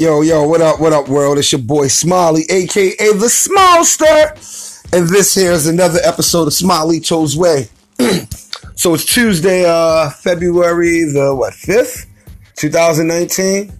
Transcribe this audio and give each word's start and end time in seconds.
Yo, 0.00 0.22
yo, 0.22 0.48
what 0.48 0.62
up, 0.62 0.80
what 0.80 0.94
up, 0.94 1.10
world? 1.10 1.36
It's 1.36 1.52
your 1.52 1.60
boy 1.60 1.86
Smiley, 1.88 2.44
aka 2.48 2.96
the 2.96 3.26
Smallster. 3.26 4.94
And 4.94 5.06
this 5.06 5.34
here 5.34 5.52
is 5.52 5.66
another 5.66 5.98
episode 6.02 6.46
of 6.46 6.54
Smiley 6.54 7.00
Chose 7.00 7.36
Way. 7.36 7.68
so 8.76 8.94
it's 8.94 9.04
Tuesday, 9.04 9.66
uh, 9.66 10.08
February 10.08 11.02
the 11.02 11.34
what, 11.34 11.52
5th? 11.52 12.06
2019? 12.56 13.78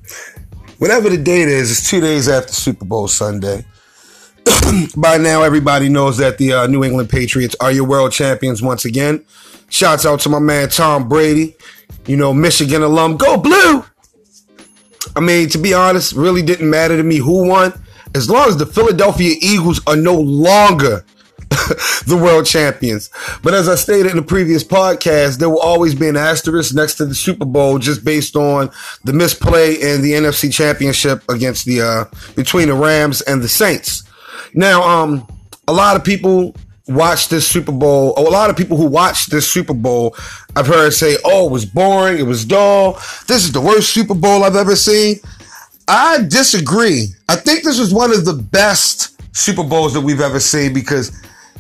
Whatever 0.77 1.09
the 1.09 1.16
date 1.16 1.48
is, 1.48 1.70
it's 1.70 1.88
two 1.88 2.02
days 2.02 2.28
after 2.28 2.52
Super 2.52 2.84
Bowl 2.84 3.09
Sunday. 3.09 3.64
By 4.98 5.16
now, 5.16 5.41
everybody 5.41 5.88
knows 5.88 6.18
that 6.18 6.37
the 6.37 6.52
uh, 6.52 6.66
New 6.66 6.84
England 6.84 7.09
Patriots 7.09 7.56
are 7.62 7.73
your 7.73 7.84
world 7.84 8.12
champions 8.12 8.60
once 8.60 8.84
again. 8.84 9.24
Shouts 9.70 10.05
out 10.05 10.20
to 10.20 10.28
my 10.28 10.38
man 10.38 10.68
Tom 10.68 11.09
Brady, 11.09 11.56
you 12.05 12.18
know, 12.18 12.34
Michigan 12.34 12.82
alum. 12.82 13.16
Go 13.16 13.38
blue! 13.38 13.87
I 15.16 15.20
mean, 15.20 15.48
to 15.50 15.59
be 15.59 15.74
honest, 15.74 16.12
really 16.12 16.42
didn't 16.42 16.68
matter 16.68 16.96
to 16.96 17.02
me 17.02 17.16
who 17.16 17.48
won. 17.48 17.72
As 18.14 18.28
long 18.28 18.48
as 18.48 18.56
the 18.56 18.66
Philadelphia 18.66 19.36
Eagles 19.41 19.80
are 19.86 19.96
no 19.96 20.14
longer 20.14 21.04
the 22.06 22.18
world 22.20 22.46
champions. 22.46 23.10
But 23.42 23.55
as 23.55 23.68
I 23.68 23.74
stated 23.74 24.10
in 24.10 24.16
the 24.16 24.22
previous 24.22 24.62
podcast, 24.62 25.38
there 25.38 25.50
will 25.50 25.60
always 25.60 25.94
be 25.94 26.08
an 26.08 26.16
asterisk 26.16 26.74
next 26.74 26.94
to 26.96 27.06
the 27.06 27.14
Super 27.14 27.44
Bowl 27.44 27.78
just 27.78 28.05
based 28.05 28.36
on 28.36 28.70
the 29.05 29.12
misplay 29.12 29.74
in 29.74 30.02
the 30.02 30.12
NFC 30.12 30.52
championship 30.52 31.22
against 31.28 31.66
the, 31.66 31.80
uh, 31.82 32.05
between 32.36 32.69
the 32.69 32.74
Rams 32.74 33.20
and 33.22 33.42
the 33.42 33.48
Saints. 33.48 34.05
Now, 34.55 34.82
um, 34.82 35.27
a 35.66 35.72
lot 35.72 35.96
of 35.96 36.05
people 36.05 36.55
watch 36.89 37.29
this 37.29 37.47
Super 37.47 37.73
Bowl, 37.73 38.15
oh, 38.16 38.29
a 38.29 38.30
lot 38.30 38.51
of 38.51 38.57
people 38.57 38.77
who 38.77 38.87
watch 38.87 39.27
this 39.27 39.51
Super 39.51 39.75
Bowl, 39.75 40.16
I've 40.57 40.66
heard 40.66 40.93
say, 40.93 41.16
oh, 41.25 41.47
it 41.47 41.53
was 41.53 41.65
boring, 41.65 42.19
it 42.19 42.27
was 42.27 42.45
dull, 42.45 42.95
this 43.27 43.45
is 43.45 43.53
the 43.53 43.61
worst 43.61 43.92
Super 43.92 44.14
Bowl 44.14 44.45
I've 44.45 44.56
ever 44.56 44.77
seen. 44.77 45.17
I 45.89 46.22
disagree. 46.28 47.09
I 47.28 47.37
think 47.37 47.64
this 47.64 47.78
was 47.78 47.92
one 47.92 48.12
of 48.12 48.25
the 48.25 48.34
best 48.34 49.20
Super 49.37 49.64
Bowls 49.64 49.92
that 49.95 50.00
we've 50.00 50.20
ever 50.20 50.41
seen 50.41 50.72
because 50.72 51.11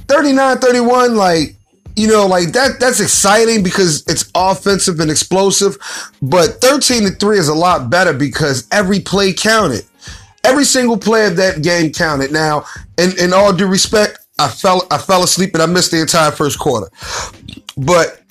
39 0.08 0.58
31, 0.58 1.16
like, 1.16 1.56
you 1.96 2.06
know, 2.06 2.26
like 2.26 2.52
that, 2.52 2.78
that's 2.78 3.00
exciting 3.00 3.62
because 3.62 4.06
it's 4.06 4.30
offensive 4.34 5.00
and 5.00 5.10
explosive. 5.10 5.76
But 6.22 6.60
13 6.60 7.02
to 7.04 7.10
3 7.10 7.38
is 7.38 7.48
a 7.48 7.54
lot 7.54 7.90
better 7.90 8.12
because 8.12 8.66
every 8.70 9.00
play 9.00 9.32
counted. 9.32 9.84
Every 10.44 10.64
single 10.64 10.96
play 10.96 11.26
of 11.26 11.36
that 11.36 11.62
game 11.62 11.92
counted. 11.92 12.32
Now, 12.32 12.64
in, 12.96 13.18
in 13.18 13.32
all 13.32 13.52
due 13.52 13.66
respect, 13.66 14.19
I 14.40 14.48
fell 14.48 14.86
I 14.90 14.98
fell 14.98 15.22
asleep 15.22 15.54
and 15.54 15.62
I 15.62 15.66
missed 15.66 15.90
the 15.90 16.00
entire 16.00 16.30
first 16.30 16.58
quarter. 16.58 16.90
But 17.76 18.22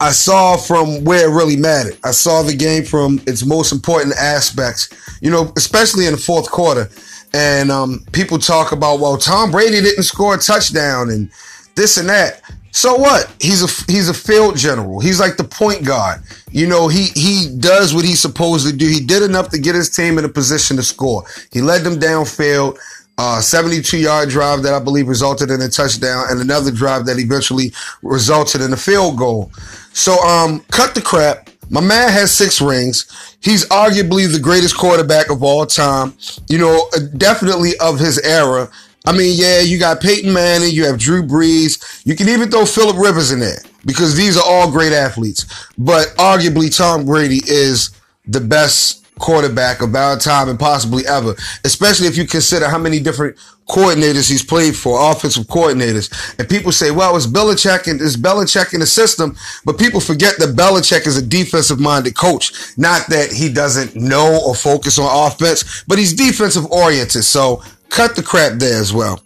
I 0.00 0.12
saw 0.12 0.56
from 0.56 1.04
where 1.04 1.28
it 1.28 1.34
really 1.34 1.56
mattered. 1.56 1.98
I 2.04 2.12
saw 2.12 2.42
the 2.42 2.54
game 2.54 2.84
from 2.84 3.20
its 3.26 3.44
most 3.44 3.72
important 3.72 4.14
aspects, 4.16 4.88
you 5.20 5.30
know, 5.30 5.52
especially 5.56 6.06
in 6.06 6.12
the 6.12 6.18
fourth 6.18 6.48
quarter. 6.50 6.88
And 7.34 7.70
um, 7.70 8.04
people 8.12 8.38
talk 8.38 8.70
about, 8.72 9.00
well, 9.00 9.18
Tom 9.18 9.50
Brady 9.50 9.80
didn't 9.80 10.04
score 10.04 10.36
a 10.36 10.38
touchdown 10.38 11.10
and 11.10 11.30
this 11.74 11.96
and 11.96 12.08
that. 12.08 12.42
So 12.70 12.94
what? 12.94 13.28
He's 13.40 13.62
a 13.62 13.90
he's 13.90 14.08
a 14.08 14.14
field 14.14 14.56
general. 14.56 15.00
He's 15.00 15.18
like 15.18 15.36
the 15.36 15.44
point 15.44 15.84
guard. 15.84 16.20
You 16.52 16.68
know, 16.68 16.86
he 16.86 17.06
he 17.16 17.56
does 17.58 17.92
what 17.92 18.04
he's 18.04 18.20
supposed 18.20 18.68
to 18.68 18.76
do. 18.76 18.86
He 18.86 19.00
did 19.00 19.22
enough 19.24 19.48
to 19.50 19.58
get 19.58 19.74
his 19.74 19.90
team 19.90 20.16
in 20.16 20.24
a 20.24 20.28
position 20.28 20.76
to 20.76 20.82
score. 20.82 21.24
He 21.50 21.60
led 21.60 21.82
them 21.82 21.96
downfield 21.96 22.78
uh, 23.18 23.40
72 23.40 23.98
yard 23.98 24.28
drive 24.28 24.62
that 24.62 24.72
I 24.72 24.78
believe 24.78 25.08
resulted 25.08 25.50
in 25.50 25.60
a 25.60 25.68
touchdown 25.68 26.26
and 26.30 26.40
another 26.40 26.70
drive 26.70 27.04
that 27.06 27.18
eventually 27.18 27.72
resulted 28.02 28.60
in 28.60 28.72
a 28.72 28.76
field 28.76 29.18
goal. 29.18 29.50
So, 29.92 30.16
um, 30.24 30.60
cut 30.70 30.94
the 30.94 31.02
crap. 31.02 31.50
My 31.70 31.80
man 31.80 32.10
has 32.10 32.32
six 32.32 32.62
rings. 32.62 33.36
He's 33.42 33.68
arguably 33.68 34.32
the 34.32 34.38
greatest 34.40 34.78
quarterback 34.78 35.30
of 35.30 35.42
all 35.42 35.66
time. 35.66 36.14
You 36.48 36.58
know, 36.58 36.88
definitely 37.16 37.76
of 37.78 37.98
his 37.98 38.18
era. 38.20 38.70
I 39.04 39.12
mean, 39.12 39.34
yeah, 39.36 39.60
you 39.60 39.78
got 39.78 40.00
Peyton 40.00 40.32
Manning, 40.32 40.70
you 40.70 40.84
have 40.84 40.98
Drew 40.98 41.22
Brees. 41.22 42.02
You 42.06 42.14
can 42.14 42.28
even 42.28 42.50
throw 42.50 42.64
Philip 42.64 42.96
Rivers 42.96 43.32
in 43.32 43.40
there 43.40 43.58
because 43.84 44.14
these 44.14 44.36
are 44.36 44.44
all 44.46 44.70
great 44.70 44.92
athletes. 44.92 45.44
But 45.76 46.08
arguably, 46.18 46.74
Tom 46.74 47.04
Brady 47.04 47.40
is 47.46 47.90
the 48.26 48.40
best 48.40 49.06
quarterback 49.18 49.82
of 49.82 49.94
our 49.94 50.18
time 50.18 50.48
and 50.48 50.58
possibly 50.58 51.06
ever, 51.06 51.34
especially 51.64 52.06
if 52.06 52.16
you 52.16 52.26
consider 52.26 52.68
how 52.68 52.78
many 52.78 53.00
different 53.00 53.36
coordinators 53.68 54.30
he's 54.30 54.42
played 54.42 54.74
for, 54.74 55.10
offensive 55.12 55.46
coordinators. 55.46 56.10
And 56.38 56.48
people 56.48 56.72
say, 56.72 56.90
well, 56.90 57.16
it's 57.16 57.26
Belichick 57.26 57.90
and 57.90 58.00
it's 58.00 58.16
Belichick 58.16 58.72
in 58.72 58.80
the 58.80 58.86
system, 58.86 59.36
but 59.64 59.78
people 59.78 60.00
forget 60.00 60.38
that 60.38 60.56
Belichick 60.56 61.06
is 61.06 61.16
a 61.16 61.26
defensive 61.26 61.78
minded 61.78 62.16
coach. 62.16 62.52
Not 62.78 63.06
that 63.08 63.30
he 63.30 63.52
doesn't 63.52 63.94
know 63.94 64.40
or 64.44 64.54
focus 64.54 64.98
on 64.98 65.26
offense, 65.26 65.84
but 65.86 65.98
he's 65.98 66.14
defensive 66.14 66.66
oriented. 66.72 67.24
So 67.24 67.62
cut 67.90 68.16
the 68.16 68.22
crap 68.22 68.58
there 68.58 68.80
as 68.80 68.92
well. 68.92 69.22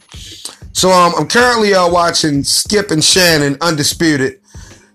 So 0.72 0.90
um, 0.90 1.12
I'm 1.16 1.28
currently 1.28 1.74
uh, 1.74 1.88
watching 1.88 2.42
Skip 2.42 2.90
and 2.90 3.04
Shannon 3.04 3.56
Undisputed. 3.60 4.40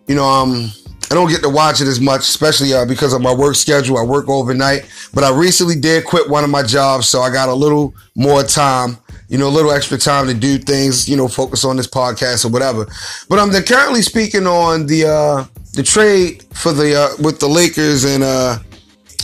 You 0.07 0.15
know, 0.15 0.25
um, 0.25 0.71
I 1.09 1.13
don't 1.13 1.29
get 1.29 1.41
to 1.43 1.49
watch 1.49 1.79
it 1.79 1.87
as 1.87 2.01
much, 2.01 2.21
especially 2.21 2.73
uh, 2.73 2.85
because 2.85 3.13
of 3.13 3.21
my 3.21 3.33
work 3.33 3.55
schedule. 3.55 3.97
I 3.97 4.03
work 4.03 4.27
overnight, 4.27 4.89
but 5.13 5.23
I 5.23 5.31
recently 5.31 5.79
did 5.79 6.03
quit 6.03 6.29
one 6.29 6.43
of 6.43 6.49
my 6.49 6.63
jobs, 6.63 7.07
so 7.07 7.21
I 7.21 7.31
got 7.31 7.47
a 7.47 7.53
little 7.53 7.95
more 8.15 8.43
time, 8.43 8.97
you 9.29 9.37
know, 9.37 9.47
a 9.47 9.49
little 9.49 9.71
extra 9.71 9.97
time 9.97 10.27
to 10.27 10.33
do 10.33 10.57
things, 10.57 11.07
you 11.07 11.15
know, 11.15 11.29
focus 11.29 11.63
on 11.63 11.77
this 11.77 11.87
podcast 11.87 12.43
or 12.43 12.49
whatever. 12.49 12.87
But 13.29 13.39
I'm 13.39 13.51
currently 13.63 14.01
speaking 14.01 14.45
on 14.47 14.85
the 14.85 15.05
uh, 15.07 15.45
the 15.73 15.83
trade 15.83 16.43
for 16.53 16.73
the 16.73 16.95
uh, 16.95 17.23
with 17.23 17.39
the 17.39 17.47
Lakers 17.47 18.03
and 18.03 18.21
uh, 18.21 18.59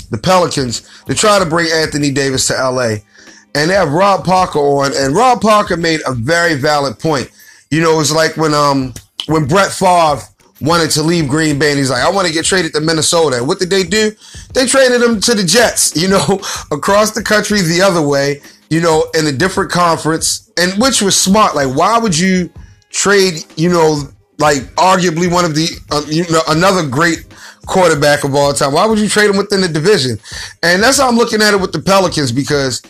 the 0.09 0.17
Pelicans 0.17 0.87
to 1.07 1.13
try 1.13 1.37
to 1.37 1.45
bring 1.45 1.69
Anthony 1.69 2.11
Davis 2.11 2.47
to 2.47 2.53
LA, 2.53 2.95
and 3.55 3.69
they 3.69 3.73
have 3.73 3.91
Rob 3.91 4.23
Parker 4.23 4.59
on, 4.59 4.93
and 4.95 5.13
Rob 5.13 5.41
Parker 5.41 5.75
made 5.75 5.99
a 6.07 6.13
very 6.13 6.55
valid 6.55 6.97
point. 6.97 7.29
You 7.71 7.81
know, 7.81 7.99
it's 7.99 8.11
like 8.11 8.37
when 8.37 8.53
um 8.53 8.93
when 9.27 9.47
Brett 9.47 9.71
Favre 9.71 10.21
wanted 10.63 10.89
to 10.91 11.03
leave 11.03 11.27
Green 11.27 11.59
Bay 11.59 11.71
and 11.71 11.77
he's 11.77 11.89
like, 11.89 12.03
I 12.03 12.09
want 12.09 12.25
to 12.27 12.33
get 12.33 12.45
traded 12.45 12.73
to 12.73 12.81
Minnesota. 12.81 13.43
What 13.43 13.59
did 13.59 13.69
they 13.69 13.83
do? 13.83 14.11
They 14.53 14.65
traded 14.65 15.01
him 15.01 15.19
to 15.19 15.35
the 15.35 15.43
Jets, 15.43 15.95
you 16.01 16.07
know, 16.07 16.41
across 16.71 17.11
the 17.11 17.21
country 17.21 17.61
the 17.61 17.81
other 17.81 18.01
way, 18.01 18.41
you 18.69 18.81
know, 18.81 19.05
in 19.13 19.27
a 19.27 19.31
different 19.31 19.71
conference, 19.71 20.51
and 20.57 20.81
which 20.81 21.01
was 21.01 21.19
smart. 21.19 21.55
Like, 21.55 21.75
why 21.75 21.99
would 21.99 22.17
you 22.17 22.49
trade, 22.89 23.45
you 23.57 23.69
know, 23.69 24.03
like 24.39 24.61
arguably 24.75 25.31
one 25.31 25.45
of 25.45 25.53
the, 25.53 25.67
uh, 25.91 26.01
you 26.07 26.23
know, 26.31 26.41
another 26.47 26.87
great 26.87 27.25
quarterback 27.65 28.23
of 28.23 28.33
all 28.33 28.53
time? 28.53 28.73
Why 28.73 28.85
would 28.85 28.99
you 28.99 29.09
trade 29.09 29.29
him 29.29 29.37
within 29.37 29.61
the 29.61 29.67
division? 29.67 30.17
And 30.63 30.81
that's 30.81 30.97
how 30.97 31.09
I'm 31.09 31.17
looking 31.17 31.41
at 31.41 31.53
it 31.53 31.59
with 31.59 31.73
the 31.73 31.81
Pelicans 31.81 32.31
because, 32.31 32.81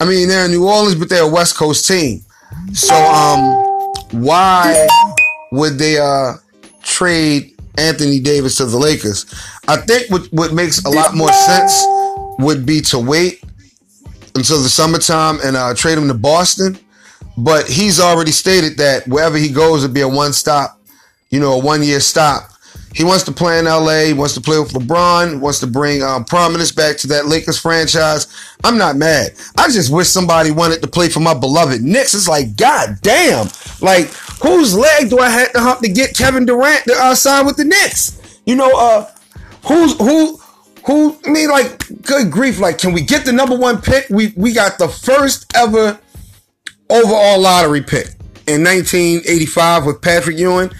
I 0.00 0.04
mean, 0.04 0.28
they're 0.28 0.44
in 0.44 0.50
New 0.50 0.68
Orleans, 0.68 0.96
but 0.96 1.08
they're 1.08 1.24
a 1.24 1.28
West 1.28 1.56
Coast 1.56 1.88
team. 1.88 2.22
So, 2.74 2.94
um, 2.94 3.40
why 4.22 4.86
would 5.50 5.78
they, 5.78 5.98
uh, 5.98 6.34
trade 6.82 7.54
Anthony 7.78 8.20
Davis 8.20 8.56
to 8.56 8.66
the 8.66 8.78
Lakers. 8.78 9.26
I 9.68 9.76
think 9.76 10.10
what, 10.10 10.26
what 10.32 10.52
makes 10.52 10.84
a 10.84 10.90
lot 10.90 11.14
more 11.14 11.32
sense 11.32 11.82
would 12.38 12.66
be 12.66 12.80
to 12.82 12.98
wait 12.98 13.42
until 14.34 14.62
the 14.62 14.68
summertime 14.68 15.38
and 15.44 15.56
uh, 15.56 15.74
trade 15.74 15.98
him 15.98 16.08
to 16.08 16.14
Boston. 16.14 16.78
But 17.36 17.68
he's 17.68 17.98
already 17.98 18.30
stated 18.30 18.76
that 18.78 19.06
wherever 19.08 19.38
he 19.38 19.48
goes, 19.48 19.84
it'll 19.84 19.94
be 19.94 20.02
a 20.02 20.08
one 20.08 20.32
stop, 20.32 20.80
you 21.30 21.40
know, 21.40 21.54
a 21.54 21.58
one 21.58 21.82
year 21.82 22.00
stop. 22.00 22.51
He 22.94 23.04
wants 23.04 23.24
to 23.24 23.32
play 23.32 23.58
in 23.58 23.64
LA. 23.64 24.04
He 24.04 24.12
wants 24.12 24.34
to 24.34 24.40
play 24.40 24.58
with 24.58 24.72
LeBron. 24.72 25.40
Wants 25.40 25.60
to 25.60 25.66
bring 25.66 26.02
um, 26.02 26.24
prominence 26.24 26.72
back 26.72 26.96
to 26.98 27.06
that 27.08 27.26
Lakers 27.26 27.58
franchise. 27.58 28.26
I'm 28.64 28.76
not 28.76 28.96
mad. 28.96 29.32
I 29.56 29.68
just 29.68 29.92
wish 29.92 30.08
somebody 30.08 30.50
wanted 30.50 30.82
to 30.82 30.88
play 30.88 31.08
for 31.08 31.20
my 31.20 31.34
beloved 31.34 31.80
Knicks. 31.82 32.14
It's 32.14 32.28
like, 32.28 32.56
god 32.56 32.98
damn, 33.02 33.48
like 33.80 34.08
whose 34.42 34.76
leg 34.76 35.10
do 35.10 35.18
I 35.18 35.30
have 35.30 35.52
to 35.52 35.60
hump 35.60 35.80
to 35.80 35.88
get 35.88 36.16
Kevin 36.16 36.44
Durant 36.44 36.84
to 36.84 36.94
uh, 36.94 37.14
sign 37.14 37.46
with 37.46 37.56
the 37.56 37.64
Knicks? 37.64 38.20
You 38.44 38.56
know, 38.56 38.70
uh, 38.76 39.10
who's 39.66 39.96
who? 39.96 40.38
Who? 40.86 41.16
I 41.24 41.30
mean, 41.30 41.48
like, 41.48 42.02
good 42.02 42.30
grief! 42.30 42.58
Like, 42.58 42.78
can 42.78 42.92
we 42.92 43.02
get 43.02 43.24
the 43.24 43.32
number 43.32 43.56
one 43.56 43.80
pick? 43.80 44.06
We 44.10 44.32
we 44.36 44.52
got 44.52 44.78
the 44.78 44.88
first 44.88 45.54
ever 45.56 45.98
overall 46.90 47.40
lottery 47.40 47.82
pick 47.82 48.08
in 48.46 48.64
1985 48.64 49.86
with 49.86 50.02
Patrick 50.02 50.38
Ewing. 50.38 50.70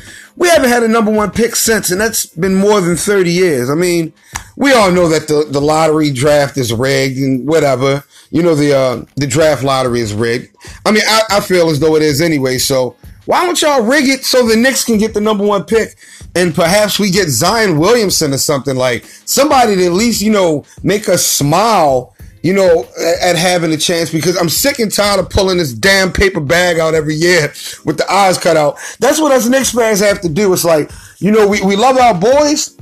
We 0.42 0.48
haven't 0.48 0.70
had 0.70 0.82
a 0.82 0.88
number 0.88 1.12
one 1.12 1.30
pick 1.30 1.54
since, 1.54 1.92
and 1.92 2.00
that's 2.00 2.26
been 2.26 2.56
more 2.56 2.80
than 2.80 2.96
30 2.96 3.30
years. 3.30 3.70
I 3.70 3.76
mean, 3.76 4.12
we 4.56 4.72
all 4.72 4.90
know 4.90 5.08
that 5.08 5.28
the, 5.28 5.46
the 5.48 5.60
lottery 5.60 6.10
draft 6.10 6.58
is 6.58 6.72
rigged 6.72 7.18
and 7.18 7.46
whatever. 7.46 8.02
You 8.32 8.42
know, 8.42 8.56
the 8.56 8.76
uh, 8.76 9.04
the 9.14 9.28
draft 9.28 9.62
lottery 9.62 10.00
is 10.00 10.12
rigged. 10.12 10.56
I 10.84 10.90
mean, 10.90 11.04
I, 11.06 11.22
I 11.30 11.40
feel 11.40 11.70
as 11.70 11.78
though 11.78 11.94
it 11.94 12.02
is 12.02 12.20
anyway. 12.20 12.58
So 12.58 12.96
why 13.24 13.46
don't 13.46 13.62
y'all 13.62 13.84
rig 13.84 14.08
it 14.08 14.24
so 14.24 14.44
the 14.44 14.56
Knicks 14.56 14.84
can 14.84 14.98
get 14.98 15.14
the 15.14 15.20
number 15.20 15.46
one 15.46 15.62
pick 15.62 15.96
and 16.34 16.52
perhaps 16.52 16.98
we 16.98 17.12
get 17.12 17.28
Zion 17.28 17.78
Williamson 17.78 18.32
or 18.32 18.38
something 18.38 18.74
like 18.74 19.04
somebody 19.04 19.76
to 19.76 19.86
at 19.86 19.92
least, 19.92 20.22
you 20.22 20.32
know, 20.32 20.64
make 20.82 21.08
us 21.08 21.24
smile, 21.24 22.11
you 22.42 22.52
know, 22.52 22.86
at, 23.22 23.36
having 23.36 23.72
a 23.72 23.76
chance 23.76 24.10
because 24.10 24.36
I'm 24.36 24.48
sick 24.48 24.78
and 24.80 24.92
tired 24.92 25.20
of 25.20 25.30
pulling 25.30 25.58
this 25.58 25.72
damn 25.72 26.12
paper 26.12 26.40
bag 26.40 26.78
out 26.78 26.94
every 26.94 27.14
year 27.14 27.52
with 27.84 27.98
the 27.98 28.10
eyes 28.10 28.36
cut 28.36 28.56
out. 28.56 28.78
That's 28.98 29.20
what 29.20 29.32
us 29.32 29.48
Knicks 29.48 29.70
fans 29.70 30.00
have 30.00 30.20
to 30.22 30.28
do. 30.28 30.52
It's 30.52 30.64
like, 30.64 30.90
you 31.18 31.30
know, 31.30 31.46
we, 31.46 31.62
we 31.62 31.76
love 31.76 31.96
our 31.96 32.14
boys, 32.14 32.76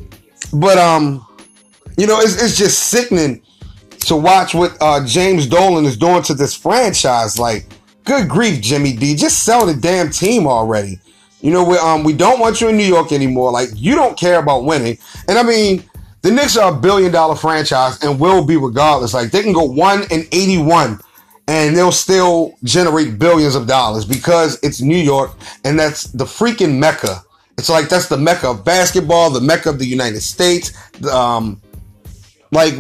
but, 0.52 0.78
um, 0.78 1.26
you 1.98 2.06
know, 2.06 2.20
it's, 2.20 2.42
it's 2.42 2.56
just 2.56 2.88
sickening 2.88 3.42
to 4.06 4.16
watch 4.16 4.54
what 4.54 4.76
uh, 4.80 5.04
James 5.06 5.46
Dolan 5.46 5.84
is 5.84 5.96
doing 5.96 6.22
to 6.22 6.34
this 6.34 6.54
franchise. 6.54 7.38
Like, 7.38 7.66
good 8.04 8.28
grief, 8.28 8.62
Jimmy 8.62 8.94
D, 8.96 9.14
just 9.14 9.44
sell 9.44 9.66
the 9.66 9.74
damn 9.74 10.10
team 10.10 10.46
already. 10.46 10.98
You 11.42 11.50
know, 11.52 11.64
we 11.64 11.78
um 11.78 12.04
we 12.04 12.12
don't 12.12 12.38
want 12.38 12.60
you 12.60 12.68
in 12.68 12.76
New 12.76 12.84
York 12.84 13.12
anymore. 13.12 13.50
Like, 13.50 13.70
you 13.74 13.94
don't 13.94 14.18
care 14.18 14.38
about 14.38 14.64
winning. 14.64 14.98
And 15.26 15.38
I 15.38 15.42
mean, 15.42 15.82
the 16.22 16.30
Knicks 16.30 16.56
are 16.56 16.72
a 16.72 16.76
billion 16.76 17.12
dollar 17.12 17.36
franchise 17.36 18.02
and 18.02 18.20
will 18.20 18.44
be 18.44 18.56
regardless. 18.56 19.14
Like, 19.14 19.30
they 19.30 19.42
can 19.42 19.52
go 19.52 19.64
one 19.64 20.02
and 20.10 20.26
eighty 20.32 20.58
one 20.58 21.00
and 21.48 21.76
they'll 21.76 21.90
still 21.90 22.54
generate 22.62 23.18
billions 23.18 23.56
of 23.56 23.66
dollars 23.66 24.04
because 24.04 24.58
it's 24.62 24.80
New 24.80 24.96
York 24.96 25.32
and 25.64 25.78
that's 25.78 26.04
the 26.04 26.24
freaking 26.24 26.78
mecca. 26.78 27.24
It's 27.58 27.68
like 27.68 27.88
that's 27.88 28.08
the 28.08 28.16
mecca 28.16 28.50
of 28.50 28.64
basketball, 28.64 29.30
the 29.30 29.40
mecca 29.40 29.68
of 29.68 29.78
the 29.78 29.86
United 29.86 30.20
States. 30.20 30.72
Um, 31.06 31.60
like 32.52 32.74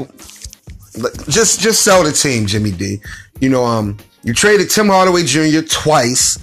just 1.28 1.60
just 1.60 1.82
sell 1.82 2.04
the 2.04 2.12
team, 2.12 2.46
Jimmy 2.46 2.70
D. 2.70 3.00
You 3.40 3.48
know, 3.48 3.64
um, 3.64 3.98
you 4.22 4.34
traded 4.34 4.70
Tim 4.70 4.86
Hardaway 4.86 5.24
Jr. 5.24 5.60
twice. 5.68 6.38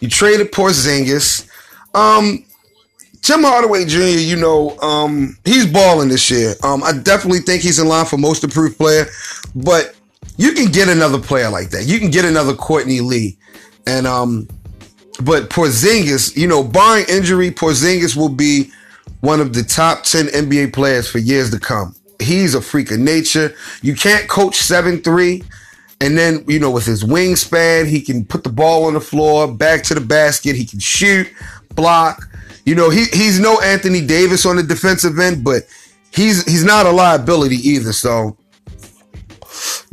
You 0.00 0.08
traded 0.08 0.52
Porzingis. 0.52 1.48
Um, 1.94 2.44
Tim 3.22 3.42
Hardaway 3.42 3.84
Jr. 3.84 4.18
You 4.18 4.36
know, 4.36 4.76
um, 4.80 5.38
he's 5.44 5.66
balling 5.66 6.08
this 6.08 6.28
year. 6.30 6.54
Um, 6.64 6.82
I 6.82 6.92
definitely 6.92 7.38
think 7.38 7.62
he's 7.62 7.78
in 7.78 7.86
line 7.86 8.04
for 8.04 8.18
most 8.18 8.42
improved 8.42 8.76
player, 8.76 9.06
but 9.54 9.94
you 10.36 10.52
can 10.52 10.70
get 10.72 10.88
another 10.88 11.20
player 11.20 11.48
like 11.48 11.70
that. 11.70 11.84
You 11.84 12.00
can 12.00 12.10
get 12.10 12.24
another 12.24 12.52
Courtney 12.52 13.00
Lee, 13.00 13.38
and 13.86 14.08
um, 14.08 14.48
but 15.22 15.50
Porzingis, 15.50 16.36
you 16.36 16.48
know, 16.48 16.64
barring 16.64 17.06
injury, 17.08 17.52
Porzingis 17.52 18.16
will 18.16 18.28
be 18.28 18.70
one 19.20 19.40
of 19.40 19.52
the 19.52 19.62
top 19.62 20.02
ten 20.02 20.26
NBA 20.26 20.72
players 20.72 21.08
for 21.08 21.18
years 21.18 21.50
to 21.52 21.60
come. 21.60 21.94
He's 22.20 22.56
a 22.56 22.60
freak 22.60 22.90
of 22.90 22.98
nature. 22.98 23.54
You 23.82 23.94
can't 23.94 24.28
coach 24.28 24.56
seven 24.56 25.00
three. 25.00 25.44
And 26.00 26.18
then, 26.18 26.44
you 26.48 26.58
know, 26.58 26.72
with 26.72 26.84
his 26.84 27.04
wingspan, 27.04 27.86
he 27.86 28.00
can 28.00 28.24
put 28.24 28.42
the 28.42 28.50
ball 28.50 28.86
on 28.86 28.94
the 28.94 29.00
floor, 29.00 29.46
back 29.46 29.84
to 29.84 29.94
the 29.94 30.00
basket. 30.00 30.56
He 30.56 30.66
can 30.66 30.80
shoot, 30.80 31.32
block. 31.76 32.28
You 32.64 32.74
know, 32.74 32.90
he, 32.90 33.04
he's 33.12 33.40
no 33.40 33.60
Anthony 33.60 34.04
Davis 34.04 34.46
on 34.46 34.56
the 34.56 34.62
defensive 34.62 35.18
end, 35.18 35.42
but 35.42 35.64
he's 36.12 36.44
he's 36.44 36.64
not 36.64 36.86
a 36.86 36.90
liability 36.90 37.56
either. 37.56 37.92
So 37.92 38.36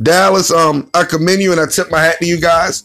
Dallas, 0.02 0.50
um, 0.50 0.88
I 0.94 1.04
commend 1.04 1.42
you 1.42 1.52
and 1.52 1.60
I 1.60 1.66
tip 1.66 1.90
my 1.90 2.00
hat 2.00 2.18
to 2.20 2.26
you 2.26 2.40
guys 2.40 2.84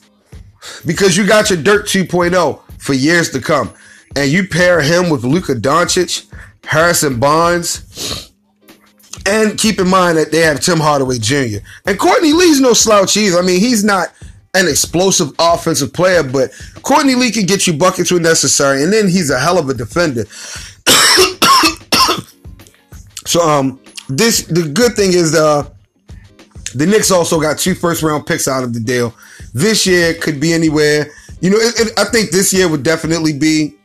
because 0.85 1.15
you 1.15 1.25
got 1.25 1.49
your 1.49 1.61
Dirk 1.61 1.85
2.0 1.85 2.61
for 2.79 2.93
years 2.93 3.29
to 3.31 3.41
come. 3.41 3.73
And 4.15 4.31
you 4.31 4.47
pair 4.47 4.81
him 4.81 5.09
with 5.09 5.23
Luka 5.23 5.53
Doncic, 5.53 6.25
Harrison 6.63 7.19
Barnes, 7.19 8.31
and 9.25 9.57
keep 9.57 9.79
in 9.79 9.89
mind 9.89 10.17
that 10.17 10.31
they 10.31 10.39
have 10.39 10.59
Tim 10.59 10.79
Hardaway 10.79 11.17
Jr. 11.19 11.57
And 11.85 11.99
Courtney 11.99 12.31
Lee's 12.31 12.61
no 12.61 12.73
slouch 12.73 13.17
either. 13.17 13.37
I 13.37 13.41
mean, 13.41 13.59
he's 13.59 13.83
not 13.83 14.13
an 14.55 14.67
explosive 14.67 15.31
offensive 15.37 15.93
player, 15.93 16.23
but 16.23 16.51
Courtney 16.81 17.15
Lee 17.15 17.31
can 17.31 17.45
get 17.45 17.67
you 17.67 17.73
buckets 17.73 18.11
when 18.11 18.23
necessary, 18.23 18.83
and 18.83 18.91
then 18.91 19.07
he's 19.07 19.29
a 19.29 19.39
hell 19.39 19.59
of 19.59 19.69
a 19.69 19.73
defender. 19.73 20.25
so, 23.25 23.41
um, 23.41 23.79
this 24.09 24.45
the 24.45 24.69
good 24.73 24.95
thing 24.95 25.13
is 25.13 25.33
uh 25.35 25.67
the 26.75 26.85
Knicks 26.85 27.09
also 27.09 27.39
got 27.39 27.57
two 27.57 27.73
first 27.73 28.03
round 28.03 28.25
picks 28.25 28.47
out 28.47 28.63
of 28.63 28.73
the 28.73 28.81
deal. 28.81 29.15
This 29.53 29.87
year 29.87 30.13
could 30.13 30.41
be 30.41 30.51
anywhere. 30.51 31.07
You 31.39 31.51
know, 31.51 31.57
it, 31.57 31.79
it, 31.79 31.93
I 31.97 32.03
think 32.03 32.31
this 32.31 32.53
year 32.53 32.67
would 32.67 32.83
definitely 32.83 33.37
be, 33.37 33.75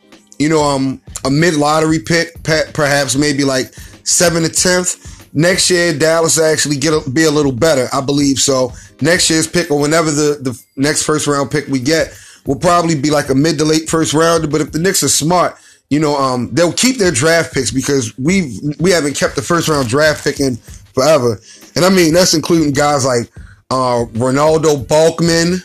you 0.41 0.49
know, 0.49 0.63
um, 0.63 1.01
a 1.25 1.31
mid 1.31 1.55
lottery 1.55 2.01
pick, 2.01 2.43
perhaps 2.43 3.15
maybe 3.15 3.45
like 3.45 3.73
seven 4.05 4.43
to 4.43 4.49
tenth. 4.49 5.20
Next 5.32 5.71
year, 5.71 5.97
Dallas 5.97 6.41
actually 6.41 6.77
get 6.77 6.93
a, 6.93 7.09
be 7.09 7.25
a 7.25 7.31
little 7.31 7.53
better, 7.53 7.88
I 7.93 8.00
believe. 8.00 8.38
So 8.38 8.73
next 9.00 9.31
year's 9.31 9.47
pick 9.47 9.71
or 9.71 9.81
whenever 9.81 10.11
the 10.11 10.38
the 10.41 10.61
next 10.77 11.05
first 11.05 11.27
round 11.27 11.50
pick 11.50 11.69
we 11.69 11.79
get 11.79 12.12
will 12.47 12.56
probably 12.56 13.00
be 13.00 13.11
like 13.11 13.29
a 13.29 13.35
mid 13.35 13.59
to 13.59 13.65
late 13.65 13.88
first 13.88 14.12
rounder. 14.12 14.49
But 14.49 14.61
if 14.61 14.73
the 14.73 14.81
Knicks 14.81 15.03
are 15.03 15.09
smart, 15.09 15.56
you 15.88 16.00
know, 16.00 16.17
um, 16.17 16.50
they'll 16.53 16.73
keep 16.73 16.99
their 16.99 17.12
draft 17.12 17.55
picks 17.55 17.71
because 17.71 18.17
we 18.19 18.59
we 18.81 18.91
haven't 18.91 19.15
kept 19.15 19.37
the 19.37 19.43
first 19.43 19.69
round 19.69 19.88
draft 19.88 20.25
pick 20.25 20.41
in 20.41 20.56
forever. 20.94 21.41
And 21.76 21.85
I 21.85 21.91
mean, 21.91 22.12
that's 22.12 22.35
including 22.35 22.73
guys 22.73 23.05
like 23.05 23.31
uh, 23.71 24.05
Renaldo 24.15 24.76
Balkman. 24.76 25.65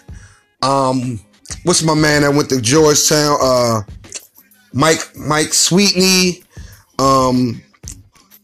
Um, 0.62 1.20
what's 1.64 1.84
my 1.84 1.96
man 1.96 2.22
that 2.22 2.34
went 2.34 2.50
to 2.50 2.62
Georgetown? 2.62 3.38
Uh, 3.42 3.82
Mike 4.74 5.00
Mike 5.16 5.48
Sweetney. 5.48 6.44
Um, 7.00 7.62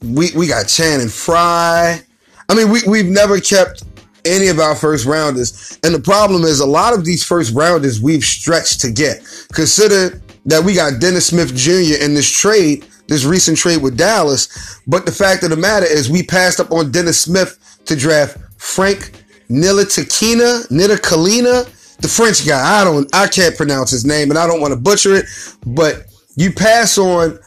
we 0.01 0.29
we 0.35 0.47
got 0.47 0.67
Channing 0.67 1.09
Frye. 1.09 2.01
I 2.49 2.55
mean, 2.55 2.69
we 2.69 2.81
we've 2.87 3.05
never 3.05 3.39
kept 3.39 3.83
any 4.25 4.47
of 4.47 4.59
our 4.59 4.75
first 4.75 5.05
rounders, 5.05 5.79
and 5.83 5.93
the 5.93 5.99
problem 5.99 6.43
is 6.43 6.59
a 6.59 6.65
lot 6.65 6.93
of 6.93 7.05
these 7.05 7.23
first 7.23 7.53
rounders 7.53 8.01
we've 8.01 8.23
stretched 8.23 8.81
to 8.81 8.91
get. 8.91 9.21
Consider 9.53 10.21
that 10.45 10.63
we 10.63 10.73
got 10.73 10.99
Dennis 10.99 11.27
Smith 11.27 11.55
Jr. 11.55 12.03
in 12.03 12.13
this 12.13 12.29
trade 12.29 12.85
this 13.11 13.25
recent 13.25 13.57
trade 13.57 13.81
with 13.81 13.97
Dallas. 13.97 14.79
But 14.87 15.05
the 15.05 15.11
fact 15.11 15.43
of 15.43 15.49
the 15.49 15.57
matter 15.57 15.85
is, 15.85 16.09
we 16.09 16.23
passed 16.23 16.59
up 16.59 16.71
on 16.71 16.91
Dennis 16.91 17.19
Smith 17.19 17.59
to 17.85 17.95
draft 17.95 18.37
Frank 18.57 19.11
Ntilikina, 19.49 20.67
Ntilikina, 20.69 21.97
the 21.97 22.07
French 22.07 22.47
guy. 22.47 22.81
I 22.81 22.85
don't, 22.85 23.13
I 23.13 23.27
can't 23.27 23.55
pronounce 23.57 23.91
his 23.91 24.05
name, 24.05 24.29
and 24.29 24.39
I 24.39 24.47
don't 24.47 24.61
want 24.61 24.71
to 24.71 24.79
butcher 24.79 25.13
it. 25.13 25.25
But 25.65 26.05
you 26.37 26.53
pass 26.53 26.97
on 26.97 27.37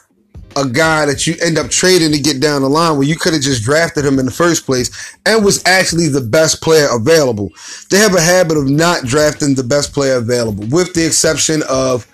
a 0.56 0.69
guy 0.69 1.06
that 1.06 1.27
you 1.27 1.35
end 1.43 1.59
up 1.59 1.71
trading 1.71 2.12
to 2.12 2.21
get 2.21 2.41
down 2.41 2.62
the 2.62 2.69
line 2.69 2.97
where 2.97 3.06
you 3.06 3.17
could 3.17 3.33
have 3.33 3.43
just 3.43 3.62
drafted 3.62 4.05
him 4.05 4.19
in 4.19 4.25
the 4.25 4.33
first 4.33 4.67
place 4.67 5.17
and 5.27 5.45
was 5.45 5.62
actually 5.67 6.09
the 6.09 6.21
best 6.21 6.62
player 6.62 6.89
available. 6.91 7.51
They 7.91 7.99
have 7.99 8.15
a 8.15 8.21
habit 8.21 8.56
of 8.56 8.69
not 8.69 9.05
drafting 9.05 9.55
the 9.55 9.65
best 9.65 9.93
player 9.93 10.17
available, 10.17 10.67
with 10.69 10.95
the 10.95 11.06
exception 11.06 11.62
of 11.69 12.06